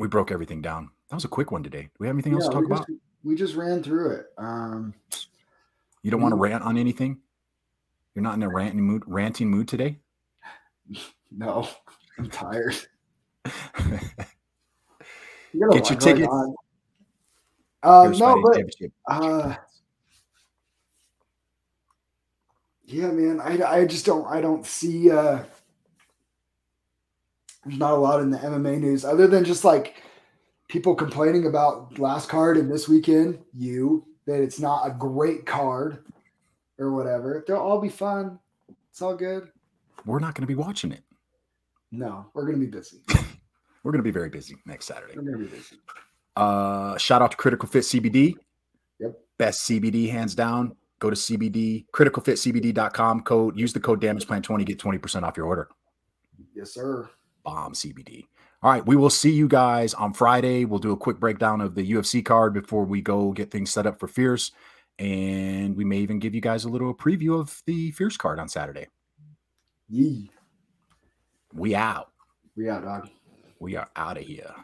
we 0.00 0.08
broke 0.08 0.32
everything 0.32 0.60
down. 0.60 0.90
That 1.08 1.14
was 1.16 1.24
a 1.24 1.28
quick 1.28 1.52
one 1.52 1.62
today. 1.62 1.82
Do 1.82 1.90
we 2.00 2.06
have 2.08 2.16
anything 2.16 2.34
else 2.34 2.46
to 2.46 2.52
talk 2.52 2.60
we 2.62 2.66
about? 2.66 2.86
we 3.22 3.34
just 3.36 3.54
ran 3.54 3.82
through 3.82 4.10
it. 4.12 4.26
Um, 4.38 4.94
You 6.02 6.10
don't 6.10 6.20
want 6.20 6.32
to 6.32 6.36
rant 6.36 6.64
on 6.64 6.76
anything. 6.76 7.18
You're 8.14 8.24
not 8.24 8.34
in 8.34 8.42
a 8.42 8.48
ranting 8.48 8.82
mood. 8.82 9.04
Ranting 9.06 9.48
mood 9.50 9.68
today. 9.68 9.98
no, 11.30 11.68
I'm 12.18 12.28
tired. 12.28 12.76
You 15.52 15.68
Get 15.72 15.90
your 15.90 15.98
tickets. 15.98 16.32
Um, 17.82 18.12
no, 18.12 18.42
but 18.42 18.64
uh, 19.08 19.54
yeah, 22.84 23.10
man, 23.10 23.40
I, 23.40 23.80
I 23.80 23.84
just 23.86 24.04
don't 24.04 24.26
I 24.26 24.40
don't 24.40 24.66
see 24.66 25.10
uh, 25.10 25.42
there's 27.64 27.78
not 27.78 27.94
a 27.94 27.96
lot 27.96 28.20
in 28.20 28.30
the 28.30 28.38
MMA 28.38 28.78
news 28.78 29.04
other 29.04 29.26
than 29.26 29.44
just 29.44 29.64
like 29.64 30.02
people 30.68 30.94
complaining 30.94 31.46
about 31.46 31.98
last 31.98 32.28
card 32.28 32.56
and 32.56 32.70
this 32.70 32.88
weekend. 32.88 33.38
You 33.54 34.06
that 34.26 34.42
it's 34.42 34.60
not 34.60 34.86
a 34.86 34.90
great 34.90 35.46
card 35.46 36.04
or 36.78 36.92
whatever. 36.92 37.44
They'll 37.46 37.56
all 37.56 37.80
be 37.80 37.88
fun. 37.88 38.38
It's 38.90 39.02
all 39.02 39.16
good. 39.16 39.48
We're 40.04 40.20
not 40.20 40.34
going 40.34 40.42
to 40.42 40.46
be 40.46 40.54
watching 40.54 40.92
it. 40.92 41.02
No, 41.92 42.26
we're 42.34 42.46
gonna 42.46 42.58
be 42.58 42.66
busy. 42.66 42.98
We're 43.82 43.92
going 43.92 44.00
to 44.00 44.04
be 44.04 44.10
very 44.10 44.28
busy 44.28 44.56
next 44.66 44.86
Saturday. 44.86 45.14
I'm 45.16 45.24
gonna 45.24 45.38
be 45.38 45.46
busy. 45.46 45.76
Uh, 46.36 46.96
shout 46.98 47.22
out 47.22 47.30
to 47.30 47.36
Critical 47.36 47.68
Fit 47.68 47.82
CBD. 47.82 48.34
Yep. 48.98 49.18
Best 49.38 49.68
CBD 49.68 50.10
hands 50.10 50.34
down. 50.34 50.76
Go 50.98 51.08
to 51.08 51.16
CBD, 51.16 51.86
criticalfitcbd.com. 51.94 53.22
Code, 53.22 53.58
use 53.58 53.72
the 53.72 53.80
code 53.80 54.00
damage 54.02 54.26
plan 54.26 54.42
20, 54.42 54.64
get 54.64 54.78
20% 54.78 55.22
off 55.22 55.36
your 55.36 55.46
order. 55.46 55.68
Yes, 56.54 56.74
sir. 56.74 57.08
Bomb 57.42 57.72
CBD. 57.72 58.24
All 58.62 58.70
right. 58.70 58.84
We 58.84 58.96
will 58.96 59.08
see 59.08 59.32
you 59.32 59.48
guys 59.48 59.94
on 59.94 60.12
Friday. 60.12 60.66
We'll 60.66 60.78
do 60.78 60.92
a 60.92 60.96
quick 60.96 61.18
breakdown 61.18 61.62
of 61.62 61.74
the 61.74 61.92
UFC 61.92 62.22
card 62.22 62.52
before 62.52 62.84
we 62.84 63.00
go 63.00 63.32
get 63.32 63.50
things 63.50 63.70
set 63.70 63.86
up 63.86 63.98
for 63.98 64.08
Fierce. 64.08 64.52
And 64.98 65.74
we 65.74 65.86
may 65.86 65.96
even 65.98 66.18
give 66.18 66.34
you 66.34 66.42
guys 66.42 66.64
a 66.64 66.68
little 66.68 66.94
preview 66.94 67.40
of 67.40 67.62
the 67.64 67.92
Fierce 67.92 68.18
card 68.18 68.38
on 68.38 68.50
Saturday. 68.50 68.88
Yee. 69.88 70.30
We 71.54 71.74
out. 71.74 72.10
We 72.56 72.68
out, 72.68 72.84
dog. 72.84 73.08
We 73.58 73.76
are 73.76 73.88
out 73.96 74.18
of 74.18 74.24
here. 74.24 74.54